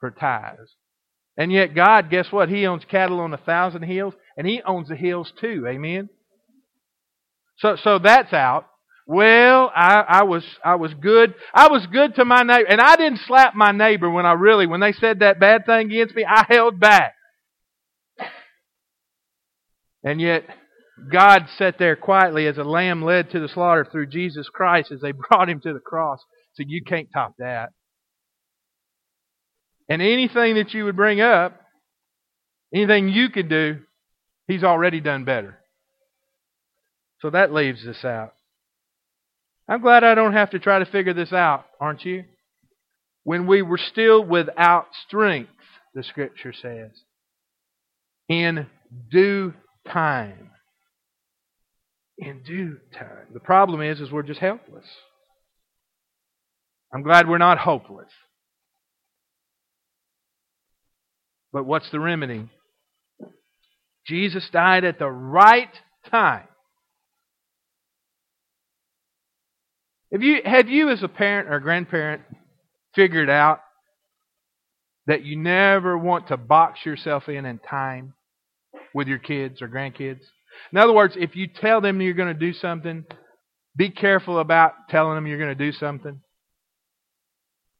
for 0.00 0.10
tithes. 0.10 0.76
And 1.36 1.52
yet, 1.52 1.74
God, 1.74 2.08
guess 2.08 2.32
what? 2.32 2.48
He 2.48 2.66
owns 2.66 2.86
cattle 2.90 3.20
on 3.20 3.34
a 3.34 3.36
thousand 3.36 3.82
hills, 3.82 4.14
and 4.38 4.46
He 4.46 4.62
owns 4.62 4.88
the 4.88 4.96
hills 4.96 5.30
too. 5.38 5.66
Amen? 5.68 6.08
So, 7.58 7.76
so 7.76 7.98
that's 7.98 8.32
out. 8.32 8.64
Well, 9.06 9.70
I, 9.74 10.04
I 10.08 10.22
was 10.24 10.44
I 10.64 10.74
was 10.74 10.92
good. 10.94 11.34
I 11.54 11.68
was 11.68 11.86
good 11.86 12.16
to 12.16 12.24
my 12.24 12.42
neighbor, 12.42 12.66
and 12.68 12.80
I 12.80 12.96
didn't 12.96 13.20
slap 13.20 13.54
my 13.54 13.70
neighbor 13.70 14.10
when 14.10 14.26
I 14.26 14.32
really 14.32 14.66
when 14.66 14.80
they 14.80 14.92
said 14.92 15.20
that 15.20 15.38
bad 15.38 15.64
thing 15.64 15.86
against 15.92 16.16
me. 16.16 16.24
I 16.24 16.44
held 16.48 16.80
back. 16.80 17.14
And 20.02 20.20
yet, 20.20 20.44
God 21.10 21.46
sat 21.56 21.78
there 21.78 21.94
quietly 21.96 22.46
as 22.46 22.58
a 22.58 22.64
lamb 22.64 23.02
led 23.02 23.30
to 23.30 23.40
the 23.40 23.48
slaughter 23.48 23.84
through 23.84 24.06
Jesus 24.06 24.48
Christ 24.48 24.90
as 24.90 25.00
they 25.00 25.12
brought 25.30 25.48
him 25.48 25.60
to 25.60 25.72
the 25.72 25.80
cross. 25.80 26.20
So 26.54 26.64
you 26.66 26.82
can't 26.84 27.08
top 27.12 27.34
that. 27.38 27.70
And 29.88 30.02
anything 30.02 30.56
that 30.56 30.74
you 30.74 30.84
would 30.84 30.96
bring 30.96 31.20
up, 31.20 31.60
anything 32.74 33.08
you 33.08 33.28
could 33.28 33.48
do, 33.48 33.80
he's 34.48 34.64
already 34.64 35.00
done 35.00 35.24
better. 35.24 35.58
So 37.20 37.30
that 37.30 37.52
leaves 37.52 37.86
us 37.86 38.04
out. 38.04 38.32
I'm 39.68 39.80
glad 39.80 40.04
I 40.04 40.14
don't 40.14 40.32
have 40.32 40.50
to 40.50 40.58
try 40.58 40.78
to 40.78 40.86
figure 40.86 41.14
this 41.14 41.32
out, 41.32 41.64
aren't 41.80 42.04
you? 42.04 42.24
When 43.24 43.46
we 43.46 43.62
were 43.62 43.78
still 43.78 44.22
without 44.22 44.86
strength, 45.06 45.50
the 45.94 46.04
scripture 46.04 46.52
says, 46.52 46.90
in 48.28 48.66
due 49.10 49.54
time. 49.92 50.50
In 52.18 52.42
due 52.46 52.78
time. 52.96 53.26
The 53.32 53.40
problem 53.40 53.80
is, 53.82 54.00
is 54.00 54.12
we're 54.12 54.22
just 54.22 54.40
helpless. 54.40 54.86
I'm 56.94 57.02
glad 57.02 57.28
we're 57.28 57.38
not 57.38 57.58
hopeless. 57.58 58.10
But 61.52 61.64
what's 61.64 61.90
the 61.90 62.00
remedy? 62.00 62.48
Jesus 64.06 64.48
died 64.52 64.84
at 64.84 64.98
the 64.98 65.10
right 65.10 65.72
time. 66.10 66.46
Have 70.12 70.22
you, 70.22 70.38
have 70.44 70.68
you 70.68 70.90
as 70.90 71.02
a 71.02 71.08
parent 71.08 71.48
or 71.48 71.54
a 71.56 71.62
grandparent 71.62 72.22
figured 72.94 73.28
out 73.28 73.60
that 75.06 75.24
you 75.24 75.36
never 75.36 75.98
want 75.98 76.28
to 76.28 76.36
box 76.36 76.80
yourself 76.84 77.28
in 77.28 77.44
in 77.44 77.58
time 77.58 78.14
with 78.94 79.08
your 79.08 79.18
kids 79.18 79.60
or 79.60 79.68
grandkids? 79.68 80.20
In 80.72 80.78
other 80.78 80.92
words, 80.92 81.14
if 81.16 81.34
you 81.34 81.48
tell 81.48 81.80
them 81.80 82.00
you're 82.00 82.14
going 82.14 82.32
to 82.32 82.38
do 82.38 82.52
something, 82.52 83.04
be 83.76 83.90
careful 83.90 84.38
about 84.38 84.72
telling 84.88 85.16
them 85.16 85.26
you're 85.26 85.38
going 85.38 85.56
to 85.56 85.64
do 85.64 85.72
something. 85.72 86.20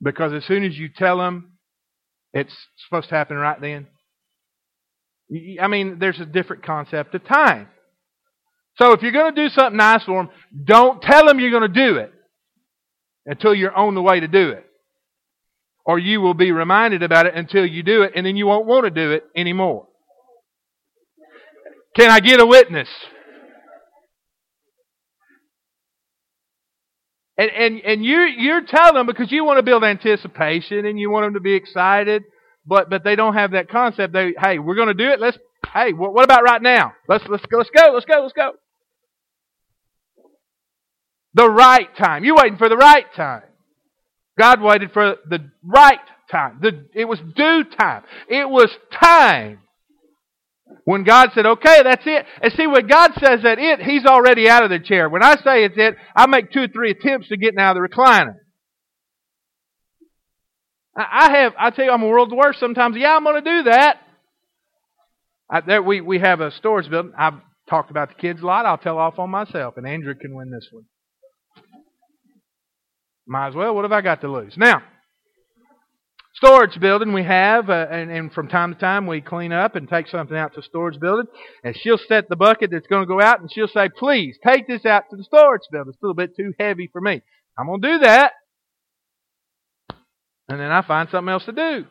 Because 0.03 0.33
as 0.33 0.45
soon 0.45 0.65
as 0.65 0.77
you 0.77 0.89
tell 0.95 1.19
them 1.19 1.53
it's 2.35 2.55
supposed 2.85 3.09
to 3.09 3.15
happen 3.15 3.37
right 3.37 3.61
then, 3.61 3.87
I 5.61 5.69
mean, 5.69 5.99
there's 5.99 6.21
a 6.21 6.27
different 6.27 6.65
concept 6.65 7.15
of 7.15 7.25
time. 7.25 7.69
So 8.77 8.93
if 8.93 9.01
you're 9.01 9.12
going 9.12 9.35
to 9.35 9.43
do 9.43 9.49
something 9.49 9.77
nice 9.77 10.05
for 10.05 10.23
them, 10.23 10.31
don't 10.65 11.01
tell 11.01 11.27
them 11.27 11.41
you're 11.41 11.51
going 11.51 11.73
to 11.73 11.89
do 11.89 11.97
it 11.97 12.12
until 13.27 13.55
you're 13.55 13.75
on 13.75 13.95
the 13.95 14.03
way 14.03 14.21
to 14.21 14.29
do 14.29 14.51
it. 14.51 14.65
Or 15.85 15.99
you 15.99 16.21
will 16.21 16.35
be 16.35 16.53
reminded 16.53 17.03
about 17.03 17.27
it 17.27 17.35
until 17.35 17.67
you 17.67 17.83
do 17.83 18.03
it, 18.03 18.12
and 18.17 18.25
then 18.25 18.37
you 18.37 18.47
won't 18.47 18.67
want 18.67 18.85
to 18.85 18.91
do 18.91 19.12
it 19.12 19.25
anymore. 19.37 19.87
Can 21.97 22.11
I 22.11 22.21
get 22.21 22.41
a 22.41 22.47
witness? 22.47 22.89
And, 27.39 27.51
and, 27.51 27.81
and 27.81 28.05
you, 28.05 28.21
you're 28.23 28.62
telling 28.62 28.95
them 28.95 29.07
because 29.07 29.31
you 29.31 29.45
want 29.45 29.59
to 29.59 29.62
build 29.62 29.85
anticipation 29.85 30.87
and 30.87 30.99
you 30.99 31.11
want 31.11 31.27
them 31.27 31.35
to 31.35 31.41
be 31.41 31.55
excited, 31.55 32.25
but, 32.65 32.89
but 32.89 33.05
they 33.05 33.15
don't 33.15 33.35
have 33.35 33.53
that 33.53 33.69
concept. 33.69 34.12
They, 34.12 34.35
hey, 34.41 34.59
we're 34.59 34.75
going 34.75 34.89
to 34.89 34.95
do 34.95 35.09
it. 35.11 35.21
Let's, 35.21 35.39
hey, 35.73 35.93
what, 35.93 36.15
what 36.15 36.25
about 36.25 36.43
right 36.45 36.62
now? 36.62 36.95
Let's, 37.09 37.25
let's 37.29 37.45
go, 37.47 37.59
let's 37.59 37.71
go, 37.71 37.93
let's 37.93 38.07
go, 38.07 38.23
let's 38.23 38.33
go. 38.33 38.53
The 41.37 41.51
right 41.51 41.94
time. 41.96 42.25
You're 42.25 42.37
waiting 42.37 42.57
for 42.57 42.70
the 42.70 42.79
right 42.79 43.05
time. 43.14 43.42
God 44.38 44.62
waited 44.62 44.92
for 44.92 45.16
the 45.29 45.51
right 45.62 46.01
time. 46.31 46.61
The, 46.62 46.87
it 46.94 47.05
was 47.05 47.18
due 47.20 47.64
time. 47.79 48.05
It 48.29 48.49
was 48.49 48.70
time. 48.90 49.61
When 50.85 51.05
God 51.05 51.31
said, 51.35 51.44
okay, 51.44 51.83
that's 51.83 52.05
it. 52.07 52.25
And 52.40 52.53
see, 52.55 52.66
when 52.66 52.87
God 52.87 53.12
says 53.18 53.42
that 53.42 53.59
it, 53.59 53.81
He's 53.83 54.07
already 54.07 54.49
out 54.49 54.64
of 54.64 54.70
the 54.70 54.79
chair. 54.79 55.11
When 55.11 55.22
I 55.22 55.35
say 55.37 55.64
it's 55.64 55.77
it, 55.77 55.96
I 56.16 56.27
make 56.27 56.53
two 56.53 56.62
or 56.62 56.68
three 56.68 56.92
attempts 56.92 57.29
to 57.29 57.37
get 57.37 57.57
out 57.59 57.77
of 57.77 57.83
the 57.83 57.88
recliner. 57.88 58.37
I 60.96 61.31
have, 61.33 61.53
I 61.59 61.68
tell 61.70 61.85
you, 61.85 61.90
I'm 61.90 62.03
a 62.03 62.09
world's 62.09 62.33
worst 62.33 62.59
sometimes. 62.59 62.96
Yeah, 62.96 63.14
I'm 63.14 63.25
going 63.25 63.44
to 63.44 63.51
do 63.51 63.70
that. 63.70 63.99
I, 65.51 65.61
there, 65.61 65.83
we, 65.83 66.01
we 66.01 66.18
have 66.20 66.40
a 66.40 66.51
storage 66.51 66.88
building. 66.88 67.12
I've 67.18 67.40
talked 67.68 67.90
about 67.90 68.09
the 68.09 68.14
kids 68.14 68.40
a 68.40 68.46
lot. 68.46 68.64
I'll 68.64 68.79
tell 68.79 68.96
off 68.96 69.18
on 69.18 69.29
myself, 69.29 69.75
and 69.77 69.87
Andrew 69.87 70.14
can 70.14 70.35
win 70.35 70.51
this 70.51 70.66
one. 70.72 70.85
Might 73.27 73.49
as 73.49 73.55
well. 73.55 73.75
What 73.75 73.85
have 73.85 73.93
I 73.93 74.03
got 74.03 74.21
to 74.21 74.29
lose? 74.29 74.55
Now, 74.57 74.83
storage 76.35 76.79
building 76.79 77.12
we 77.12 77.25
have, 77.25 77.69
uh, 77.69 77.87
and, 77.91 78.11
and, 78.11 78.33
from 78.33 78.49
time 78.49 78.75
to 78.75 78.81
time 78.81 79.07
we 79.07 79.21
clean 79.21 79.53
up 79.53 79.75
and 79.75 79.89
take 79.89 80.07
something 80.07 80.37
out 80.37 80.55
to 80.55 80.62
storage 80.62 81.01
building, 81.01 81.27
and 81.65 81.77
she'll 81.77 81.99
set 81.99 82.29
the 82.29 82.37
bucket 82.37 82.71
that's 82.71 82.87
going 82.87 83.03
to 83.03 83.07
go 83.07 83.21
out, 83.21 83.41
and 83.41 83.51
she'll 83.53 83.69
say, 83.69 83.89
"Please 83.89 84.39
take 84.47 84.69
this 84.69 84.87
out 84.87 85.05
to 85.11 85.17
the 85.17 85.25
storage 85.25 85.62
building. 85.73 85.93
It's 85.93 86.03
a 86.03 86.07
little 86.07 86.15
bit 86.15 86.37
too 86.37 86.53
heavy 86.59 86.89
for 86.93 87.01
me." 87.01 87.23
I'm 87.59 87.67
going 87.67 87.81
to 87.81 87.89
do 87.89 87.99
that, 88.01 88.33
and 90.49 90.61
then 90.61 90.71
I 90.71 90.83
find 90.83 91.09
something 91.11 91.33
else 91.33 91.47
to 91.47 91.53
do. 91.53 91.87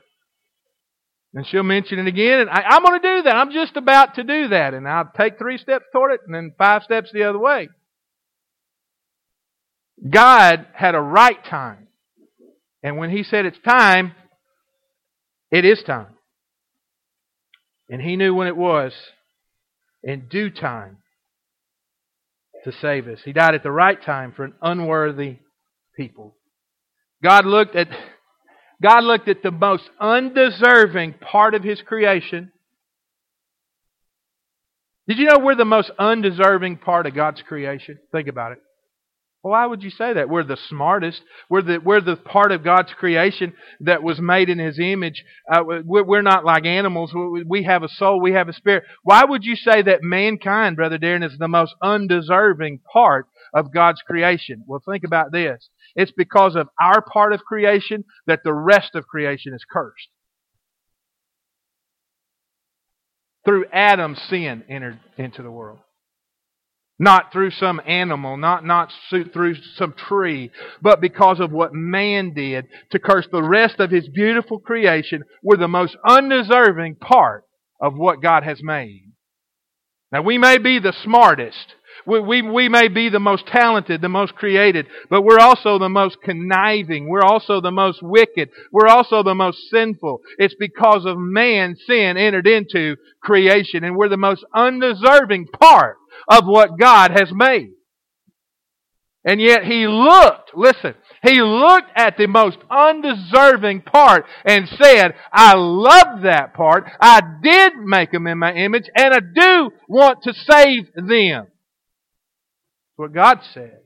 And 1.34 1.46
she'll 1.46 1.64
mention 1.64 2.00
it 2.00 2.08
again, 2.08 2.42
and 2.42 2.50
I, 2.50 2.78
am 2.78 2.84
going 2.84 3.02
to 3.02 3.18
do 3.18 3.24
that. 3.24 3.36
I'm 3.36 3.52
just 3.52 3.76
about 3.76 4.16
to 4.16 4.24
do 4.24 4.48
that, 4.50 4.74
and 4.74 4.88
I'll 4.88 5.12
take 5.18 5.38
three 5.38 5.58
steps 5.58 5.84
toward 5.92 6.14
it, 6.14 6.22
and 6.26 6.34
then 6.34 6.54
five 6.58 6.84
steps 6.84 7.12
the 7.12 7.24
other 7.24 7.40
way. 7.40 7.68
God 10.10 10.66
had 10.74 10.96
a 10.96 11.02
right 11.02 11.44
time. 11.46 11.88
And 12.84 12.98
when 12.98 13.10
He 13.10 13.24
said 13.24 13.46
it's 13.46 13.60
time, 13.68 14.14
it 15.52 15.66
is 15.66 15.82
time. 15.84 16.14
And 17.90 18.02
He 18.02 18.16
knew 18.16 18.34
when 18.34 18.48
it 18.48 18.58
was 18.58 18.94
in 20.04 20.28
due 20.30 20.50
time 20.50 20.98
to 22.64 22.72
save 22.72 23.08
us. 23.08 23.20
He 23.24 23.32
died 23.32 23.56
at 23.56 23.64
the 23.64 23.72
right 23.72 24.02
time 24.02 24.34
for 24.34 24.44
an 24.44 24.54
unworthy 24.62 25.38
people. 25.96 26.36
God 27.24 27.46
looked 27.46 27.76
at 27.76 27.88
God 28.82 29.04
looked 29.04 29.30
at 29.30 29.42
the 29.42 29.52
most 29.52 29.90
undeserving 30.00 31.14
part 31.14 31.56
of 31.56 31.64
His 31.64 31.82
creation. 31.82 32.52
Did 35.08 35.20
you 35.20 35.26
know 35.26 35.40
we're 35.40 35.56
the 35.56 35.66
most 35.66 35.92
undeserving 35.98 36.78
part 36.78 37.06
of 37.06 37.14
God's 37.14 37.42
creation? 37.42 38.00
Think 38.12 38.28
about 38.28 38.54
it. 38.54 38.60
Why 39.46 39.68
would 39.68 39.84
you 39.84 39.92
say 39.92 40.12
that? 40.14 40.28
We're 40.28 40.44
the 40.44 40.58
smartest. 40.70 41.22
We're 41.52 41.62
the, 41.62 41.78
we're 41.78 42.02
the 42.02 42.16
part 42.16 42.52
of 42.52 42.64
God's 42.64 42.92
creation 42.94 43.54
that 43.82 44.02
was 44.02 44.20
made 44.20 44.50
in 44.50 44.58
His 44.58 44.80
image. 44.80 45.24
Uh, 45.52 45.62
we're 45.64 46.24
not 46.24 46.44
like 46.44 46.66
animals. 46.66 47.14
We 47.46 47.62
have 47.62 47.84
a 47.84 47.88
soul. 47.88 48.20
We 48.20 48.32
have 48.32 48.50
a 48.50 48.54
spirit. 48.54 48.86
Why 49.04 49.24
would 49.24 49.44
you 49.44 49.56
say 49.56 49.84
that 49.84 50.02
mankind, 50.02 50.78
Brother 50.78 50.98
Daren, 50.98 51.24
is 51.24 51.38
the 51.38 51.48
most 51.48 51.76
undeserving 51.80 52.80
part 52.92 53.28
of 53.54 53.72
God's 53.72 54.02
creation? 54.02 54.64
Well, 54.66 54.82
think 54.84 55.04
about 55.04 55.32
this. 55.32 55.70
It's 55.96 56.12
because 56.12 56.56
of 56.56 56.68
our 56.82 57.04
part 57.04 57.32
of 57.32 57.42
creation 57.42 58.04
that 58.26 58.40
the 58.44 58.54
rest 58.54 58.96
of 58.96 59.06
creation 59.06 59.54
is 59.54 59.64
cursed. 59.72 60.08
Through 63.46 63.66
Adam's 63.72 64.20
sin 64.28 64.64
entered 64.68 65.00
into 65.20 65.44
the 65.44 65.52
world. 65.52 65.78
Not 66.98 67.34
through 67.34 67.52
some 67.52 67.82
animal, 67.86 68.38
not, 68.38 68.66
not 68.66 68.92
through 69.10 69.56
some 69.76 69.94
tree, 69.94 70.50
but 70.82 71.02
because 71.02 71.42
of 71.42 71.52
what 71.52 71.74
man 71.74 72.34
did 72.34 72.68
to 72.92 73.00
curse 73.00 73.28
the 73.30 73.44
rest 73.44 73.80
of 73.80 73.92
his 73.92 74.08
beautiful 74.08 74.60
creation, 74.60 75.24
we're 75.44 75.58
the 75.58 75.68
most 75.68 75.98
undeserving 76.08 76.96
part 76.96 77.44
of 77.82 77.96
what 77.96 78.22
God 78.22 78.44
has 78.44 78.64
made. 78.64 79.12
Now 80.12 80.22
we 80.22 80.38
may 80.38 80.58
be 80.58 80.80
the 80.80 80.94
smartest, 81.04 81.76
we, 82.06 82.20
we, 82.20 82.42
we 82.42 82.70
may 82.70 82.88
be 82.88 83.10
the 83.10 83.20
most 83.20 83.48
talented, 83.48 84.02
the 84.02 84.10
most 84.10 84.36
created, 84.36 84.88
but 85.10 85.24
we're 85.24 85.40
also 85.40 85.80
the 85.80 85.90
most 85.90 86.18
conniving. 86.24 87.08
We're 87.08 87.24
also 87.24 87.62
the 87.62 87.72
most 87.72 88.02
wicked. 88.02 88.50
We're 88.72 88.88
also 88.88 89.24
the 89.24 89.36
most 89.36 89.60
sinful. 89.72 90.22
It's 90.38 90.56
because 90.60 91.06
of 91.06 91.18
man 91.18 91.76
sin 91.88 92.18
entered 92.18 92.48
into 92.48 92.96
creation, 93.22 93.84
and 93.84 93.96
we're 93.96 94.10
the 94.10 94.18
most 94.18 94.46
undeserving 94.54 95.48
part 95.60 95.98
of 96.28 96.46
what 96.46 96.80
God 96.80 97.12
has 97.12 97.32
made. 97.34 97.72
And 99.28 99.42
yet 99.42 99.64
he 99.64 99.88
looked, 99.88 100.52
listen, 100.54 100.94
he 101.24 101.42
looked 101.42 101.90
at 101.96 102.16
the 102.16 102.28
most 102.28 102.58
undeserving 102.70 103.82
part 103.82 104.26
and 104.46 104.70
said, 104.70 105.16
I 105.34 105.56
love 105.56 106.22
that 106.22 106.54
part. 106.54 106.86
I 107.02 107.22
did 107.42 107.74
make 107.76 108.12
them 108.12 108.28
in 108.28 108.38
my 108.38 108.54
image 108.54 108.88
and 108.96 109.16
I 109.16 109.20
do 109.20 109.72
want 109.90 110.22
to 110.24 110.34
save 110.34 110.94
them. 110.94 111.48
What 112.96 113.14
God 113.14 113.40
said. 113.54 113.80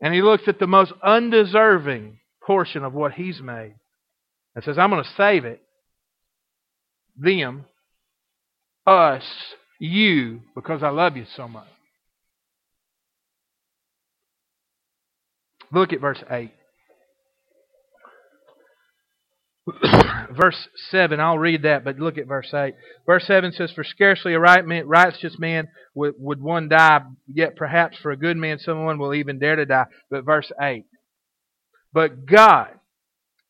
And 0.00 0.12
he 0.12 0.22
looks 0.22 0.44
at 0.48 0.58
the 0.58 0.66
most 0.66 0.92
undeserving 1.02 2.18
portion 2.44 2.84
of 2.84 2.92
what 2.92 3.12
he's 3.12 3.40
made 3.40 3.74
and 4.54 4.64
says, 4.64 4.78
I'm 4.78 4.90
going 4.90 5.04
to 5.04 5.10
save 5.16 5.44
it. 5.44 5.62
Them, 7.16 7.66
us, 8.86 9.24
you 9.78 10.40
because 10.54 10.82
I 10.82 10.88
love 10.88 11.16
you 11.16 11.26
so 11.36 11.46
much. 11.46 11.68
Look 15.70 15.92
at 15.92 16.00
verse 16.00 16.22
8. 16.30 16.50
verse 20.36 20.68
7, 20.90 21.20
I'll 21.20 21.38
read 21.38 21.62
that, 21.62 21.84
but 21.84 21.98
look 21.98 22.18
at 22.18 22.26
verse 22.26 22.52
8. 22.52 22.74
Verse 23.06 23.26
7 23.26 23.52
says, 23.52 23.72
For 23.72 23.84
scarcely 23.84 24.34
a 24.34 24.40
right 24.40 24.64
man, 24.64 24.88
righteous 24.88 25.38
man 25.38 25.68
would, 25.94 26.14
would 26.18 26.40
one 26.40 26.68
die, 26.68 27.00
yet 27.32 27.56
perhaps 27.56 27.96
for 27.98 28.10
a 28.10 28.16
good 28.16 28.36
man 28.36 28.58
someone 28.58 28.98
will 28.98 29.14
even 29.14 29.38
dare 29.38 29.56
to 29.56 29.66
die. 29.66 29.86
But 30.10 30.24
verse 30.24 30.50
8, 30.60 30.84
But 31.92 32.26
God 32.26 32.68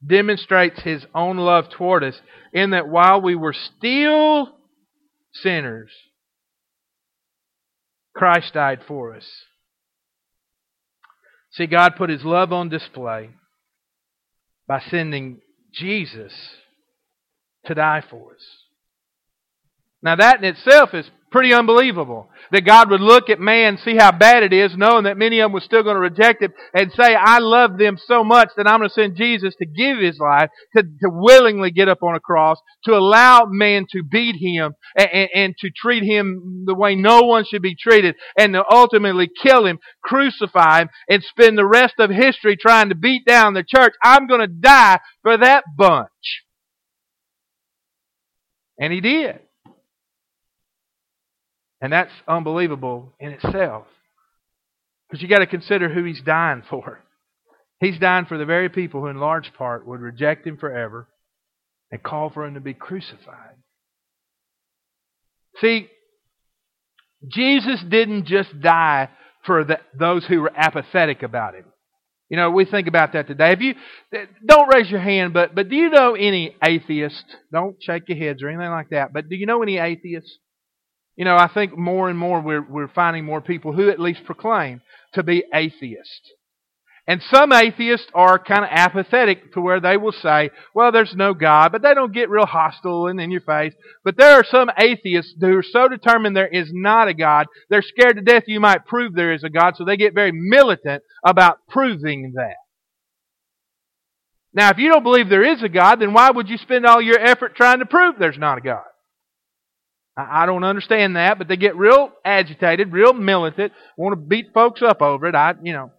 demonstrates 0.07 0.83
his 0.83 1.05
own 1.15 1.39
love 1.39 1.67
toward 1.71 2.05
us 2.05 2.21
in 2.53 2.71
that 2.71 2.89
while 2.89 3.21
we 3.21 3.35
were 3.35 3.55
still 3.55 4.57
sinners, 5.33 5.91
Christ 8.15 8.53
died 8.53 8.81
for 8.87 9.15
us. 9.15 9.27
See, 11.53 11.67
God 11.67 11.95
put 11.97 12.11
his 12.11 12.25
love 12.25 12.53
on 12.53 12.69
display 12.69 13.31
by 14.67 14.83
sending 14.91 15.41
Jesus 15.73 16.33
to 17.67 17.75
die 17.75 18.03
for 18.09 18.33
us. 18.33 18.43
Now, 20.03 20.17
that 20.17 20.39
in 20.39 20.45
itself 20.45 20.95
is 20.95 21.09
pretty 21.33 21.53
unbelievable. 21.53 22.31
That 22.53 22.67
God 22.67 22.91
would 22.91 23.01
look 23.01 23.31
at 23.31 23.41
man, 23.41 23.79
see 23.79 23.97
how 23.97 24.13
bad 24.13 24.43
it 24.43 24.53
is, 24.53 24.77
knowing 24.77 25.05
that 25.05 25.17
many 25.17 25.41
of 25.41 25.47
them 25.47 25.53
were 25.53 25.61
still 25.61 25.83
going 25.83 25.97
to 25.97 26.01
reject 26.01 26.43
him, 26.43 26.53
and 26.75 26.93
say, 26.93 27.15
I 27.15 27.39
love 27.39 27.79
them 27.79 27.99
so 27.99 28.23
much 28.23 28.51
that 28.57 28.69
I'm 28.69 28.79
going 28.79 28.91
to 28.91 28.95
send 28.95 29.17
Jesus 29.17 29.55
to 29.57 29.67
give 29.67 29.99
his 29.99 30.19
life, 30.19 30.51
to, 30.77 30.83
to 30.83 31.09
willingly 31.09 31.71
get 31.71 31.89
up 31.89 32.03
on 32.03 32.15
a 32.15 32.21
cross, 32.21 32.59
to 32.85 32.93
allow 32.93 33.47
man 33.47 33.87
to 33.93 34.03
beat 34.03 34.37
him, 34.37 34.75
and, 34.97 35.09
and, 35.11 35.29
and 35.35 35.55
to 35.61 35.71
treat 35.75 36.05
him 36.05 36.65
the 36.67 36.75
way 36.75 36.95
no 36.95 37.23
one 37.23 37.45
should 37.45 37.63
be 37.63 37.75
treated, 37.75 38.15
and 38.39 38.53
to 38.53 38.65
ultimately 38.71 39.29
kill 39.43 39.67
him, 39.67 39.79
crucify 40.05 40.83
him, 40.83 40.89
and 41.09 41.25
spend 41.25 41.57
the 41.57 41.67
rest 41.67 41.95
of 41.99 42.11
history 42.11 42.57
trying 42.57 42.91
to 42.91 42.95
beat 42.95 43.25
down 43.27 43.55
the 43.55 43.65
church. 43.65 43.95
I'm 44.05 44.27
going 44.27 44.41
to 44.41 44.47
die 44.47 45.01
for 45.23 45.39
that 45.39 45.65
bunch. 45.77 46.45
And 48.79 48.93
he 48.93 49.01
did. 49.01 49.39
And 51.83 51.93
that's 51.93 52.13
unbelievable 52.29 53.13
in 53.19 53.31
itself. 53.33 53.87
Because 55.11 55.21
you 55.21 55.29
got 55.29 55.41
to 55.41 55.47
consider 55.47 55.93
who 55.93 56.05
he's 56.05 56.23
dying 56.23 56.63
for. 56.71 57.01
He's 57.81 57.99
dying 57.99 58.25
for 58.25 58.39
the 58.39 58.47
very 58.47 58.69
people 58.69 59.01
who, 59.01 59.09
in 59.09 59.19
large 59.19 59.53
part, 59.59 59.87
would 59.87 60.01
reject 60.01 60.47
him 60.47 60.57
forever 60.57 61.09
and 61.91 62.03
call 62.03 62.31
for 62.31 62.47
him 62.47 62.55
to 62.55 62.61
be 62.61 62.73
crucified. 62.73 63.57
See, 65.61 65.89
Jesus 67.29 67.83
didn't 67.91 68.27
just 68.27 68.61
die 68.61 69.11
for 69.45 69.65
the, 69.65 69.81
those 69.99 70.25
who 70.25 70.41
were 70.41 70.53
apathetic 70.57 71.25
about 71.25 71.55
him. 71.55 71.65
You 72.29 72.37
know, 72.37 72.51
we 72.51 72.65
think 72.65 72.87
about 72.87 73.13
that 73.13 73.27
today. 73.27 73.53
If 73.53 73.61
you 73.61 73.75
don't 74.47 74.73
raise 74.73 74.89
your 74.89 75.01
hand, 75.01 75.35
but 75.35 75.55
but 75.55 75.69
do 75.69 75.77
you 75.77 75.91
know 75.91 76.15
any 76.15 76.57
atheists? 76.65 77.23
Don't 77.53 77.77
shake 77.83 78.09
your 78.09 78.17
heads 78.17 78.43
or 78.43 78.49
anything 78.49 78.71
like 78.71 78.89
that. 78.91 79.13
But 79.13 79.29
do 79.29 79.37
you 79.37 79.45
know 79.45 79.63
any 79.63 79.77
atheists? 79.77 80.39
You 81.17 81.25
know, 81.25 81.37
I 81.37 81.49
think 81.53 81.77
more 81.77 82.09
and 82.09 82.19
more 82.19 82.41
we're, 82.41 82.67
we're 82.67 82.89
finding 82.89 83.25
more 83.25 83.41
people 83.41 83.73
who 83.73 83.91
at 83.91 84.01
least 84.01 84.25
proclaim 84.25 84.81
to 85.15 85.23
be 85.23 85.45
atheists. 85.55 86.33
And 87.07 87.21
some 87.35 87.53
atheists 87.53 88.07
are 88.15 88.39
kind 88.39 88.65
of 88.65 88.71
apathetic 88.71 89.53
to 89.55 89.61
where 89.61 89.81
they 89.81 89.97
will 89.97 90.13
say, 90.13 90.51
well, 90.73 90.93
there's 90.93 91.15
no 91.17 91.35
God, 91.35 91.73
but 91.73 91.83
they 91.83 91.95
don't 91.95 92.15
get 92.15 92.31
real 92.31 92.47
hostile 92.47 93.09
and 93.09 93.21
in 93.21 93.33
your 93.33 93.41
face. 93.41 93.75
But 94.05 94.17
there 94.17 94.35
are 94.35 94.45
some 94.45 94.71
atheists 94.79 95.35
who 95.41 95.59
are 95.59 95.65
so 95.65 95.89
determined 95.89 96.37
there 96.37 96.47
is 96.47 96.71
not 96.73 97.09
a 97.09 97.15
God, 97.15 97.47
they're 97.69 97.83
scared 97.83 98.17
to 98.17 98.23
death 98.23 98.45
you 98.47 98.61
might 98.61 98.87
prove 98.87 99.15
there 99.15 99.33
is 99.33 99.43
a 99.43 99.51
God, 99.51 99.75
so 99.77 99.85
they 99.85 99.97
get 99.97 100.15
very 100.15 100.31
militant 100.33 101.03
about 101.25 101.59
proving 101.69 102.35
that. 102.37 102.55
Now, 104.55 104.71
if 104.71 104.79
you 104.79 104.89
don't 104.89 105.03
believe 105.03 105.29
there 105.29 105.45
is 105.45 105.63
a 105.63 105.69
God, 105.69 106.01
then 106.01 106.13
why 106.13 106.31
would 106.31 106.49
you 106.49 106.59
spend 106.59 106.87
all 106.87 107.03
your 107.03 107.19
effort 107.19 107.57
trying 107.57 107.81
to 107.81 107.87
prove 107.87 108.15
there's 108.19 108.39
not 108.39 108.59
a 108.59 108.61
God? 108.61 108.85
I 110.17 110.45
don't 110.45 110.65
understand 110.65 111.17
that, 111.17 111.39
but 111.39 111.49
they 111.49 111.57
get 111.57 111.77
real 111.77 112.11
agitated, 112.25 112.93
real 112.93 113.15
militant, 113.15 113.73
want 113.97 114.13
to 114.13 114.21
beat 114.21 114.53
folks 114.53 114.83
up 114.83 115.01
over 115.01 115.27
it. 115.27 115.35
I, 115.35 115.55
you 115.63 115.73
know. 115.73 115.91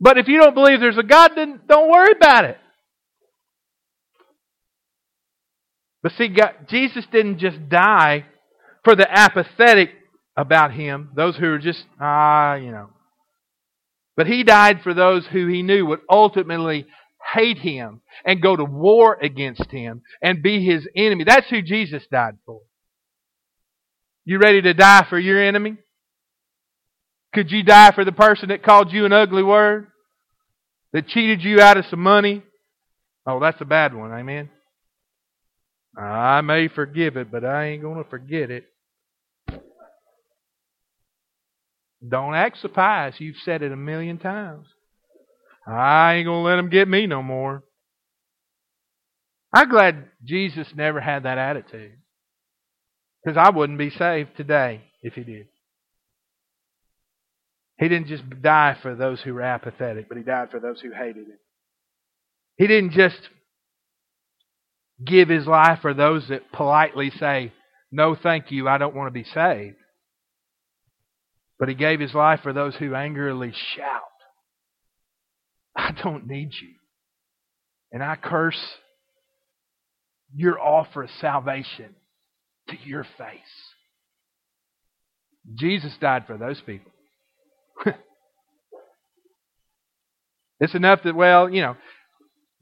But 0.00 0.18
if 0.18 0.28
you 0.28 0.40
don't 0.40 0.54
believe 0.54 0.80
there's 0.80 0.98
a 0.98 1.02
God, 1.02 1.32
then 1.34 1.60
don't 1.68 1.90
worry 1.90 2.12
about 2.16 2.44
it. 2.44 2.58
But 6.02 6.12
see, 6.12 6.28
God, 6.28 6.54
Jesus 6.68 7.04
didn't 7.12 7.38
just 7.38 7.68
die 7.68 8.26
for 8.84 8.96
the 8.96 9.06
apathetic 9.10 9.90
about 10.36 10.72
him, 10.72 11.10
those 11.14 11.36
who 11.36 11.46
are 11.46 11.58
just, 11.58 11.84
ah, 12.00 12.54
you 12.54 12.70
know. 12.70 12.90
But 14.16 14.26
he 14.26 14.42
died 14.44 14.82
for 14.82 14.94
those 14.94 15.26
who 15.26 15.46
he 15.46 15.62
knew 15.62 15.86
would 15.86 16.00
ultimately 16.08 16.86
hate 17.34 17.58
him 17.58 18.00
and 18.24 18.42
go 18.42 18.56
to 18.56 18.64
war 18.64 19.18
against 19.20 19.70
him 19.70 20.02
and 20.22 20.42
be 20.42 20.64
his 20.64 20.86
enemy. 20.96 21.24
That's 21.24 21.48
who 21.48 21.62
Jesus 21.62 22.02
died 22.10 22.36
for. 22.44 22.60
You 24.24 24.38
ready 24.38 24.62
to 24.62 24.74
die 24.74 25.06
for 25.08 25.18
your 25.18 25.42
enemy? 25.42 25.76
Could 27.34 27.50
you 27.50 27.62
die 27.62 27.92
for 27.92 28.04
the 28.04 28.12
person 28.12 28.50
that 28.50 28.62
called 28.62 28.92
you 28.92 29.04
an 29.04 29.12
ugly 29.12 29.42
word? 29.42 29.88
That 30.92 31.08
cheated 31.08 31.42
you 31.42 31.60
out 31.60 31.78
of 31.78 31.86
some 31.86 32.02
money? 32.02 32.42
Oh, 33.26 33.40
that's 33.40 33.60
a 33.60 33.64
bad 33.64 33.94
one, 33.94 34.12
amen? 34.12 34.50
I 35.96 36.40
may 36.42 36.68
forgive 36.68 37.16
it, 37.16 37.30
but 37.30 37.44
I 37.44 37.66
ain't 37.66 37.82
going 37.82 38.02
to 38.02 38.08
forget 38.08 38.50
it. 38.50 38.64
Don't 42.06 42.34
act 42.34 42.58
surprised. 42.58 43.20
You've 43.20 43.36
said 43.44 43.62
it 43.62 43.72
a 43.72 43.76
million 43.76 44.18
times. 44.18 44.66
I 45.66 46.14
ain't 46.14 46.26
going 46.26 46.42
to 46.42 46.48
let 46.48 46.56
them 46.56 46.70
get 46.70 46.88
me 46.88 47.06
no 47.06 47.22
more. 47.22 47.62
I'm 49.54 49.68
glad 49.68 50.08
Jesus 50.24 50.66
never 50.74 51.00
had 51.00 51.24
that 51.24 51.38
attitude. 51.38 51.92
Because 53.22 53.36
I 53.36 53.50
wouldn't 53.50 53.78
be 53.78 53.90
saved 53.90 54.30
today 54.36 54.82
if 55.02 55.14
he 55.14 55.22
did. 55.22 55.46
He 57.78 57.88
didn't 57.88 58.08
just 58.08 58.22
die 58.42 58.76
for 58.80 58.94
those 58.94 59.20
who 59.20 59.34
were 59.34 59.42
apathetic, 59.42 60.08
but 60.08 60.18
he 60.18 60.24
died 60.24 60.50
for 60.50 60.60
those 60.60 60.80
who 60.80 60.92
hated 60.92 61.26
him. 61.26 61.38
He 62.56 62.66
didn't 62.66 62.92
just 62.92 63.18
give 65.04 65.28
his 65.28 65.46
life 65.46 65.80
for 65.80 65.94
those 65.94 66.28
that 66.28 66.52
politely 66.52 67.10
say, 67.10 67.52
No, 67.90 68.14
thank 68.14 68.50
you, 68.50 68.68
I 68.68 68.78
don't 68.78 68.94
want 68.94 69.08
to 69.08 69.12
be 69.12 69.24
saved. 69.24 69.76
But 71.58 71.68
he 71.68 71.74
gave 71.74 72.00
his 72.00 72.14
life 72.14 72.40
for 72.42 72.52
those 72.52 72.74
who 72.76 72.94
angrily 72.94 73.52
shout, 73.74 74.02
I 75.76 75.92
don't 76.02 76.26
need 76.26 76.50
you. 76.60 76.74
And 77.92 78.02
I 78.02 78.16
curse 78.16 78.60
your 80.34 80.60
offer 80.60 81.04
of 81.04 81.10
salvation 81.20 81.94
to 82.68 82.76
your 82.84 83.04
face. 83.04 83.40
Jesus 85.54 85.94
died 86.00 86.24
for 86.26 86.36
those 86.38 86.60
people. 86.64 86.92
it's 90.60 90.74
enough 90.74 91.00
that, 91.04 91.14
well, 91.14 91.50
you 91.50 91.62
know, 91.62 91.76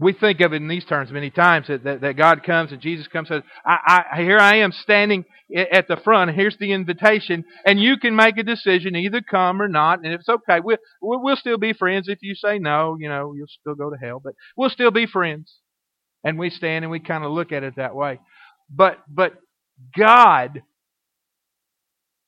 we 0.00 0.14
think 0.14 0.40
of 0.40 0.54
it 0.54 0.56
in 0.56 0.68
these 0.68 0.86
terms 0.86 1.10
many 1.10 1.30
times 1.30 1.66
that, 1.68 1.84
that, 1.84 2.00
that 2.00 2.16
God 2.16 2.42
comes 2.42 2.72
and 2.72 2.80
Jesus 2.80 3.06
comes 3.06 3.30
and 3.30 3.42
says, 3.42 3.50
I, 3.66 4.04
I, 4.12 4.22
Here 4.22 4.38
I 4.38 4.56
am 4.56 4.72
standing 4.72 5.26
at 5.54 5.88
the 5.88 5.98
front. 5.98 6.34
Here's 6.34 6.56
the 6.58 6.72
invitation. 6.72 7.44
And 7.66 7.78
you 7.78 7.98
can 7.98 8.16
make 8.16 8.38
a 8.38 8.42
decision, 8.42 8.96
either 8.96 9.20
come 9.20 9.60
or 9.60 9.68
not. 9.68 9.98
And 10.02 10.14
it's 10.14 10.28
okay. 10.28 10.60
We'll, 10.64 10.78
we'll 11.02 11.36
still 11.36 11.58
be 11.58 11.74
friends. 11.74 12.08
If 12.08 12.20
you 12.22 12.34
say 12.34 12.58
no, 12.58 12.96
you 12.98 13.10
know, 13.10 13.34
you'll 13.36 13.46
still 13.46 13.74
go 13.74 13.90
to 13.90 13.96
hell. 13.96 14.22
But 14.24 14.32
we'll 14.56 14.70
still 14.70 14.90
be 14.90 15.06
friends. 15.06 15.54
And 16.24 16.38
we 16.38 16.48
stand 16.48 16.84
and 16.84 16.90
we 16.90 17.00
kind 17.00 17.24
of 17.24 17.32
look 17.32 17.52
at 17.52 17.62
it 17.62 17.76
that 17.76 17.94
way. 17.94 18.20
But, 18.70 18.98
but 19.06 19.34
God 19.96 20.62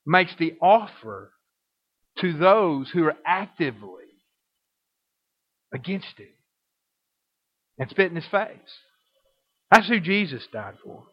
makes 0.05 0.33
the 0.37 0.53
offer 0.61 1.31
to 2.19 2.37
those 2.37 2.91
who 2.91 3.05
are 3.05 3.15
actively 3.25 3.89
against 5.73 6.19
Him 6.19 6.27
and 7.79 7.89
spit 7.89 8.09
in 8.09 8.15
his 8.15 8.25
face. 8.25 8.57
That's 9.71 9.87
who 9.87 9.99
Jesus 9.99 10.45
died 10.51 10.75
for. 10.83 11.03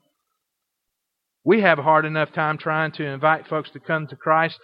We 1.45 1.63
have 1.63 1.79
a 1.79 1.83
hard 1.83 2.05
enough 2.05 2.33
time 2.35 2.59
trying 2.59 2.93
to 2.93 3.05
invite 3.05 3.47
folks 3.47 3.71
to 3.71 3.81
come 3.81 4.07
to 4.09 4.17
Christ, 4.17 4.59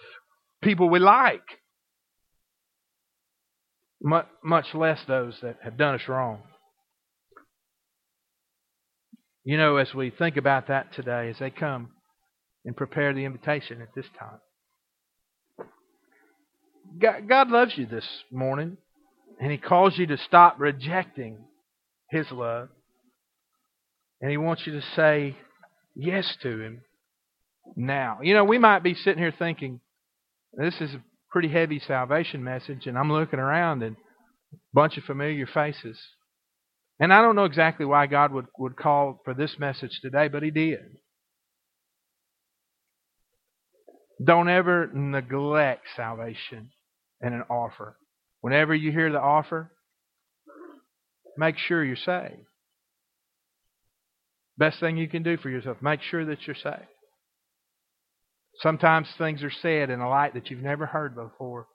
people 0.61 0.89
we 0.89 0.99
like, 0.99 1.41
much 3.99 4.75
less 4.75 4.99
those 5.07 5.39
that 5.41 5.57
have 5.63 5.77
done 5.77 5.95
us 5.95 6.07
wrong. 6.07 6.43
You 9.43 9.57
know, 9.57 9.77
as 9.77 9.93
we 9.95 10.11
think 10.11 10.37
about 10.37 10.67
that 10.67 10.93
today, 10.93 11.29
as 11.29 11.39
they 11.39 11.49
come 11.49 11.89
and 12.63 12.77
prepare 12.77 13.13
the 13.13 13.25
invitation 13.25 13.81
at 13.81 13.95
this 13.95 14.05
time, 14.19 14.39
God, 17.27 17.49
loves 17.49 17.73
you 17.75 17.87
this 17.87 18.07
morning, 18.31 18.77
and 19.41 19.51
He 19.51 19.57
calls 19.57 19.97
you 19.97 20.05
to 20.07 20.17
stop 20.17 20.57
rejecting 20.59 21.45
his 22.09 22.31
love. 22.31 22.69
And 24.21 24.31
He 24.31 24.37
wants 24.37 24.65
you 24.65 24.73
to 24.73 24.81
say 24.95 25.35
yes 25.95 26.37
to 26.41 26.59
Him 26.59 26.81
now. 27.75 28.19
You 28.21 28.33
know, 28.33 28.43
we 28.43 28.57
might 28.57 28.83
be 28.83 28.93
sitting 28.93 29.21
here 29.21 29.33
thinking, 29.37 29.79
this 30.53 30.75
is 30.81 30.93
a 30.93 31.03
pretty 31.29 31.49
heavy 31.49 31.79
salvation 31.79 32.43
message, 32.43 32.87
and 32.87 32.97
I'm 32.97 33.11
looking 33.11 33.39
around 33.39 33.83
and 33.83 33.95
a 34.53 34.57
bunch 34.73 34.97
of 34.97 35.03
familiar 35.03 35.45
faces. 35.45 35.99
And 36.99 37.13
I 37.13 37.21
don't 37.21 37.35
know 37.35 37.45
exactly 37.45 37.85
why 37.85 38.07
God 38.07 38.31
would, 38.31 38.47
would 38.57 38.75
call 38.75 39.21
for 39.23 39.33
this 39.33 39.59
message 39.59 39.99
today, 40.01 40.29
but 40.29 40.41
He 40.41 40.51
did. 40.51 40.97
Don't 44.23 44.49
ever 44.49 44.89
neglect 44.91 45.83
salvation 45.95 46.71
and 47.21 47.35
an 47.35 47.43
offer. 47.51 47.97
Whenever 48.41 48.73
you 48.73 48.91
hear 48.91 49.11
the 49.11 49.19
offer, 49.19 49.71
make 51.37 51.57
sure 51.57 51.83
you're 51.83 51.95
saved. 51.95 52.45
Best 54.57 54.79
thing 54.79 54.97
you 54.97 55.07
can 55.07 55.23
do 55.23 55.37
for 55.37 55.49
yourself, 55.49 55.77
make 55.81 56.01
sure 56.01 56.25
that 56.25 56.47
you're 56.47 56.55
saved. 56.55 56.87
Sometimes 58.59 59.07
things 59.17 59.43
are 59.43 59.51
said 59.51 59.89
in 59.89 59.99
a 59.99 60.09
light 60.09 60.33
that 60.33 60.49
you've 60.49 60.63
never 60.63 60.87
heard 60.87 61.15
before. 61.15 61.67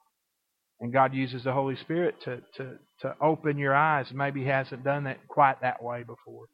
And 0.81 0.93
God 0.93 1.15
uses 1.15 1.45
the 1.45 1.53
Holy 1.53 1.77
Spirit 1.77 2.17
to, 2.25 2.41
to, 2.57 2.73
to 3.03 3.15
open 3.23 3.57
your 3.57 3.75
eyes. 3.75 4.07
Maybe 4.13 4.41
He 4.43 4.49
hasn't 4.49 4.83
done 4.83 5.05
that 5.05 5.29
quite 5.29 5.61
that 5.63 5.81
way 5.81 6.01
before. 6.01 6.47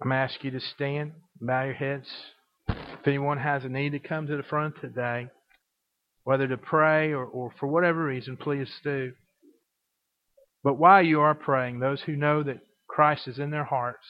I'm 0.00 0.08
going 0.08 0.18
to 0.18 0.32
ask 0.32 0.44
you 0.44 0.52
to 0.52 0.60
stand, 0.60 1.12
bow 1.40 1.64
your 1.64 1.74
heads. 1.74 2.08
If 2.68 3.06
anyone 3.06 3.38
has 3.38 3.64
a 3.64 3.68
need 3.68 3.90
to 3.90 3.98
come 3.98 4.28
to 4.28 4.36
the 4.36 4.44
front 4.44 4.74
today, 4.80 5.26
whether 6.22 6.46
to 6.46 6.56
pray 6.56 7.12
or, 7.12 7.24
or 7.24 7.52
for 7.58 7.66
whatever 7.66 8.04
reason, 8.04 8.36
please 8.36 8.68
do. 8.84 9.12
But 10.64 10.78
while 10.78 11.02
you 11.02 11.20
are 11.20 11.34
praying, 11.34 11.80
those 11.80 12.00
who 12.02 12.16
know 12.16 12.42
that 12.42 12.60
Christ 12.86 13.26
is 13.26 13.38
in 13.38 13.50
their 13.50 13.64
hearts, 13.64 14.04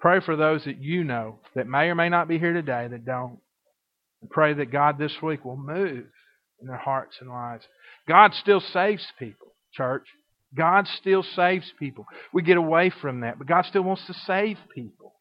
pray 0.00 0.20
for 0.20 0.36
those 0.36 0.64
that 0.64 0.78
you 0.78 1.04
know 1.04 1.38
that 1.54 1.66
may 1.66 1.86
or 1.86 1.94
may 1.94 2.08
not 2.08 2.28
be 2.28 2.38
here 2.38 2.52
today 2.52 2.88
that 2.88 3.04
don't. 3.04 3.38
And 4.20 4.30
pray 4.30 4.52
that 4.54 4.72
God 4.72 4.98
this 4.98 5.22
week 5.22 5.44
will 5.44 5.56
move 5.56 6.06
in 6.60 6.66
their 6.66 6.76
hearts 6.76 7.16
and 7.20 7.30
lives. 7.30 7.64
God 8.08 8.34
still 8.34 8.60
saves 8.60 9.06
people, 9.18 9.54
church. 9.72 10.06
God 10.56 10.88
still 10.98 11.22
saves 11.22 11.70
people. 11.78 12.06
We 12.32 12.42
get 12.42 12.56
away 12.56 12.90
from 12.90 13.20
that, 13.20 13.38
but 13.38 13.46
God 13.46 13.66
still 13.66 13.82
wants 13.82 14.06
to 14.06 14.14
save 14.14 14.56
people. 14.74 15.14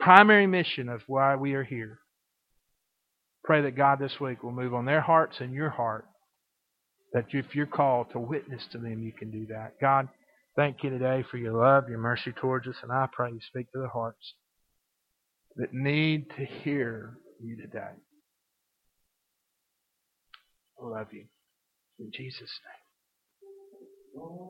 Primary 0.00 0.46
mission 0.46 0.88
of 0.88 1.02
why 1.06 1.36
we 1.36 1.54
are 1.54 1.62
here. 1.62 2.00
Pray 3.44 3.62
that 3.62 3.76
God 3.76 3.98
this 3.98 4.18
week 4.20 4.42
will 4.42 4.52
move 4.52 4.74
on 4.74 4.84
their 4.84 5.00
hearts 5.00 5.36
and 5.40 5.52
your 5.52 5.70
heart. 5.70 6.06
That 7.12 7.26
if 7.30 7.54
you're 7.54 7.66
called 7.66 8.10
to 8.12 8.18
witness 8.18 8.62
to 8.72 8.78
them, 8.78 9.02
you 9.02 9.12
can 9.12 9.30
do 9.30 9.46
that. 9.46 9.74
God, 9.80 10.08
thank 10.56 10.82
you 10.82 10.90
today 10.90 11.24
for 11.30 11.36
your 11.36 11.52
love, 11.52 11.88
your 11.88 11.98
mercy 11.98 12.32
towards 12.32 12.66
us, 12.66 12.76
and 12.82 12.90
I 12.90 13.06
pray 13.12 13.30
you 13.30 13.40
speak 13.48 13.70
to 13.72 13.80
the 13.80 13.88
hearts 13.88 14.34
that 15.56 15.74
need 15.74 16.30
to 16.36 16.44
hear 16.44 17.18
you 17.42 17.56
today. 17.56 17.92
I 20.80 20.86
love 20.86 21.08
you. 21.12 21.24
In 21.98 22.10
Jesus' 22.12 22.50
name. 24.14 24.32